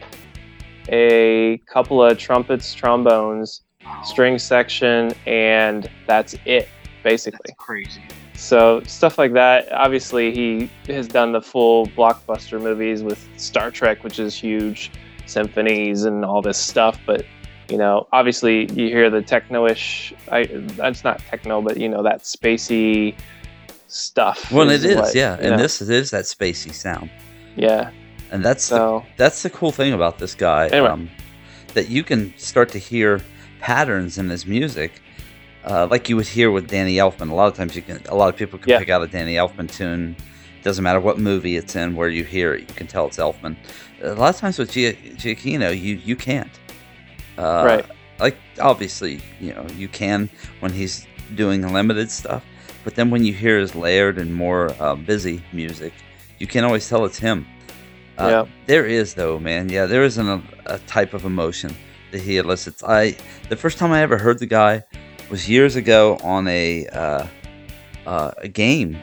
a 0.89 1.59
couple 1.67 2.03
of 2.03 2.19
trumpets, 2.19 2.75
trombones, 2.75 3.63
string 4.05 4.39
section, 4.39 5.13
and 5.27 5.89
that's 6.07 6.35
it, 6.45 6.69
basically. 7.03 7.41
That's 7.47 7.59
crazy. 7.59 8.03
So 8.35 8.83
stuff 8.85 9.19
like 9.19 9.33
that. 9.33 9.71
Obviously, 9.73 10.33
he 10.33 10.71
has 10.93 11.09
done 11.09 11.33
the 11.33 11.43
full 11.43 11.87
blockbuster 11.89 12.63
movies 12.63 13.03
with 13.03 13.27
Star 13.37 13.71
Trek, 13.71 14.05
which 14.05 14.21
is 14.21 14.35
huge, 14.35 14.93
symphonies 15.27 16.05
and 16.05 16.25
all 16.25 16.41
this 16.41 16.57
stuff. 16.57 17.01
But 17.05 17.27
you 17.69 17.77
know, 17.77 18.07
obviously, 18.13 18.71
you 18.73 18.89
hear 18.89 19.11
the 19.11 19.23
techno-ish. 19.23 20.15
I 20.31 20.45
that's 20.45 21.03
not 21.03 21.19
techno, 21.19 21.61
but 21.61 21.79
you 21.79 21.89
know 21.89 22.03
that 22.05 22.21
spacey 22.23 23.17
stuff. 23.89 24.51
Well, 24.53 24.71
it 24.71 24.85
is, 24.85 24.97
what- 24.97 25.15
yeah. 25.15 25.37
you 25.37 25.43
know, 25.45 25.51
And 25.53 25.61
this 25.61 25.81
is 25.81 26.11
that 26.11 26.25
spacey 26.25 26.73
sound, 26.73 27.11
yeah. 27.57 27.91
and 28.31 28.45
that's 28.45 28.69
the, 28.69 28.77
So 28.77 29.07
that's 29.17 29.43
the 29.43 29.51
cool 29.51 29.73
thing 29.73 29.93
about 29.93 30.19
this 30.19 30.35
guy. 30.35 30.69
Anyway. 30.69 30.89
Um, 30.89 31.11
that 31.75 31.89
you 31.89 32.03
can 32.03 32.33
start 32.39 32.71
to 32.71 32.79
hear 32.79 33.21
patterns 33.61 34.17
in 34.19 34.29
his 34.31 34.47
music, 34.47 35.03
uh, 35.65 35.87
like 35.91 36.09
you 36.09 36.17
would 36.17 36.27
hear 36.27 36.51
with 36.51 36.67
Danny 36.69 36.97
Elfman. 36.97 37.31
A 37.31 37.35
lot 37.35 37.47
of 37.49 37.55
times, 37.55 37.77
you 37.77 37.83
can. 37.83 38.01
A 38.09 38.15
lot 38.15 38.29
of 38.31 38.37
people 38.37 38.59
can 38.59 38.71
Yeah. 38.71 38.79
pick 38.79 38.89
out 38.89 39.03
a 39.03 39.07
Danny 39.07 39.35
Elfman 39.35 39.71
tune. 39.71 40.17
Doesn't 40.63 40.83
matter 40.83 40.99
what 41.01 41.19
movie 41.19 41.57
it's 41.57 41.77
in, 41.77 41.95
where 41.95 42.09
you 42.09 42.25
hear 42.25 42.55
it, 42.55 42.61
you 42.69 42.75
can 42.75 42.87
tell 42.87 43.07
it's 43.07 43.19
Elfman. 43.19 43.55
A 44.03 44.15
lot 44.15 44.35
of 44.35 44.41
times 44.41 44.59
with 44.59 44.73
Gia- 44.73 44.95
Giacchino, 44.95 45.71
you 45.79 45.97
you 46.05 46.17
can't. 46.17 46.51
Uh, 47.37 47.63
Right. 47.65 47.85
Like 48.19 48.37
obviously, 48.61 49.21
you 49.41 49.53
know, 49.55 49.65
you 49.77 49.89
can 49.89 50.29
when 50.61 50.73
he's 50.73 51.07
doing 51.37 51.73
limited 51.73 52.11
stuff, 52.11 52.43
but 52.89 52.95
then 52.95 53.11
when 53.11 53.23
you 53.23 53.35
hear 53.35 53.59
his 53.59 53.75
layered 53.75 54.17
and 54.17 54.35
more 54.35 54.75
uh, 54.81 54.95
busy 54.95 55.45
music, 55.53 55.93
you 56.39 56.47
can't 56.47 56.65
always 56.65 56.89
tell 56.89 57.05
it's 57.05 57.19
him. 57.19 57.47
Uh, 58.17 58.29
Yeah. 58.31 58.45
There 58.65 58.87
is 58.87 59.13
though, 59.13 59.39
man. 59.39 59.69
Yeah, 59.69 59.85
there 59.85 60.05
is 60.05 60.17
an, 60.17 60.27
a, 60.27 60.43
a 60.65 60.79
type 60.87 61.13
of 61.13 61.27
emotion 61.27 61.77
that 62.13 62.23
he 62.23 62.39
elicits. 62.39 62.83
I 62.83 63.15
the 63.51 63.57
first 63.57 63.77
time 63.77 63.93
I 63.93 64.01
ever 64.01 64.17
heard 64.17 64.39
the 64.39 64.47
guy 64.47 64.85
was 65.29 65.51
years 65.51 65.77
ago 65.77 66.17
on 66.23 66.49
a 66.49 66.87
uh, 66.87 67.27
uh, 68.07 68.31
a 68.39 68.49
game, 68.49 68.97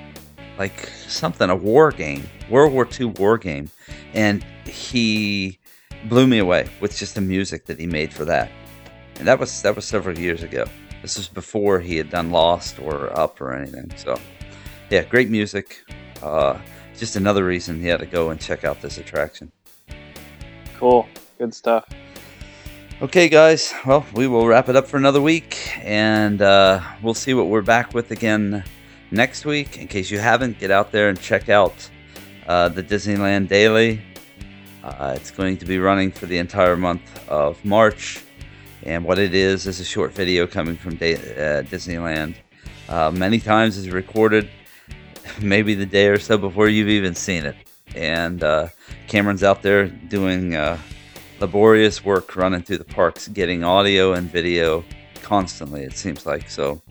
like 0.58 0.90
something, 1.08 1.52
a 1.52 1.56
war 1.56 1.92
game, 1.92 2.28
World 2.50 2.74
War 2.74 2.88
II 3.00 3.14
war 3.20 3.38
game, 3.38 3.70
and 4.16 4.44
he 4.66 5.60
blew 6.10 6.26
me 6.26 6.40
away 6.40 6.72
with 6.82 6.98
just 6.98 7.14
the 7.14 7.22
music 7.22 7.68
that 7.68 7.80
he 7.80 7.86
made 7.86 8.12
for 8.12 8.26
that. 8.26 8.50
And 9.20 9.28
that 9.28 9.38
was 9.40 9.62
that 9.62 9.76
was 9.76 9.86
several 9.86 10.18
years 10.18 10.42
ago. 10.42 10.66
This 11.06 11.18
was 11.18 11.28
before 11.28 11.80
he 11.80 11.98
had 11.98 12.10
done 12.10 12.32
Lost 12.32 12.80
or 12.80 13.16
Up 13.16 13.40
or 13.40 13.54
anything. 13.54 13.96
So, 13.96 14.20
yeah, 14.90 15.04
great 15.04 15.30
music. 15.30 15.84
Uh, 16.24 16.58
just 16.98 17.16
another 17.16 17.46
reason 17.46 17.80
he 17.80 17.86
had 17.86 18.00
to 18.00 18.08
go 18.08 18.32
and 18.32 18.42
check 18.42 18.64
out 18.64 18.82
this 18.82 18.98
attraction. 18.98 19.52
Cool. 20.80 21.08
Good 21.38 21.54
stuff. 21.54 21.88
Okay, 23.04 23.30
guys. 23.30 23.72
Well, 23.86 24.04
we 24.16 24.26
will 24.26 24.48
wrap 24.48 24.68
it 24.68 24.76
up 24.76 24.88
for 24.88 24.98
another 24.98 25.22
week, 25.22 25.78
and 25.84 26.42
uh, 26.42 26.82
we'll 27.04 27.14
see 27.14 27.36
what 27.36 27.50
we're 27.50 27.62
back 27.62 27.94
with 27.94 28.10
again 28.10 28.64
next 29.12 29.46
week. 29.46 29.78
In 29.78 29.88
case 29.88 30.10
you 30.10 30.18
haven't, 30.18 30.58
get 30.58 30.72
out 30.72 30.92
there 30.92 31.10
and 31.10 31.22
check 31.22 31.50
out 31.50 31.88
uh, 32.48 32.70
the 32.70 32.82
Disneyland 32.82 33.48
Daily. 33.48 34.02
Uh, 34.84 35.14
it's 35.16 35.30
going 35.30 35.58
to 35.58 35.66
be 35.66 35.78
running 35.78 36.10
for 36.10 36.26
the 36.26 36.40
entire 36.40 36.76
month 36.76 37.30
of 37.30 37.64
March, 37.64 38.24
and 38.84 39.04
what 39.04 39.20
it 39.20 39.34
is 39.34 39.68
is 39.68 39.80
a 39.80 39.86
short 39.86 40.14
video 40.14 40.46
coming 40.48 40.78
from 40.78 40.96
da- 40.96 41.16
uh, 41.16 41.64
Disneyland. 41.64 42.36
Uh, 42.90 43.12
many 43.12 43.40
times 43.40 43.78
it's 43.78 43.88
recorded, 43.94 44.50
maybe 45.42 45.74
the 45.74 45.86
day 45.86 46.08
or 46.08 46.20
so 46.20 46.38
before 46.38 46.68
you've 46.70 46.90
even 46.90 47.16
seen 47.16 47.46
it, 47.46 47.56
and 47.96 48.44
uh, 48.44 48.68
Cameron's 49.08 49.44
out 49.44 49.62
there 49.62 49.88
doing. 49.88 50.56
Uh, 50.56 50.78
laborious 51.40 52.04
work 52.04 52.36
running 52.36 52.62
through 52.62 52.78
the 52.78 52.86
parks, 52.86 53.28
getting 53.28 53.64
audio 53.64 54.14
and 54.14 54.32
video 54.32 54.84
constantly, 55.22 55.84
it 55.84 55.94
seems 55.94 56.26
like. 56.26 56.50
So, 56.50 56.82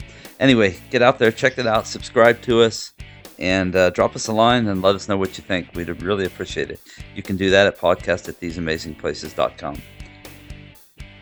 anyway, 0.41 0.79
get 0.91 1.03
out 1.03 1.19
there, 1.19 1.33
check 1.33 1.59
it 1.59 1.67
out, 1.67 1.87
subscribe 1.87 2.41
to 2.43 2.63
us, 2.63 2.93
and 3.39 3.75
uh, 3.75 3.91
drop 3.91 4.15
us 4.15 4.29
a 4.29 4.33
line 4.33 4.67
and 4.69 4.83
let 4.83 4.95
us 4.95 5.09
know 5.09 5.17
what 5.17 5.37
you 5.39 5.45
think. 5.45 5.69
We'd 5.75 5.89
really 6.03 6.27
appreciate 6.27 6.71
it. 6.71 6.81
You 7.15 7.23
can 7.23 7.37
do 7.37 7.51
that 7.51 7.67
at 7.67 7.79
podcast 7.79 8.29
at 8.29 8.41
theseamazingplaces.com. 8.41 9.83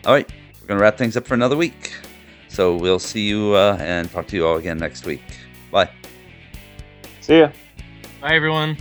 All 0.05 0.13
right, 0.13 0.29
we're 0.63 0.67
going 0.67 0.77
to 0.77 0.81
wrap 0.81 0.97
things 0.97 1.17
up 1.17 1.27
for 1.27 1.33
another 1.33 1.57
week. 1.57 1.93
So, 2.47 2.75
we'll 2.75 2.99
see 2.99 3.27
you 3.27 3.53
uh, 3.53 3.77
and 3.81 4.09
talk 4.09 4.27
to 4.27 4.37
you 4.37 4.47
all 4.47 4.57
again 4.57 4.77
next 4.77 5.05
week. 5.05 5.21
Bye. 5.71 5.89
See 7.19 7.39
ya. 7.39 7.51
Bye, 8.21 8.35
everyone. 8.35 8.77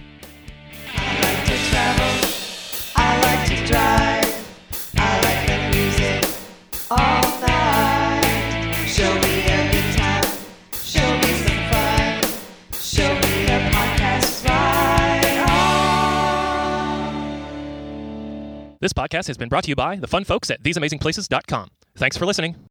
This 18.82 18.92
podcast 18.92 19.28
has 19.28 19.38
been 19.38 19.48
brought 19.48 19.62
to 19.62 19.70
you 19.70 19.76
by 19.76 19.94
the 19.94 20.08
fun 20.08 20.24
folks 20.24 20.50
at 20.50 20.60
theseamazingplaces.com. 20.64 21.68
Thanks 21.94 22.16
for 22.16 22.26
listening. 22.26 22.56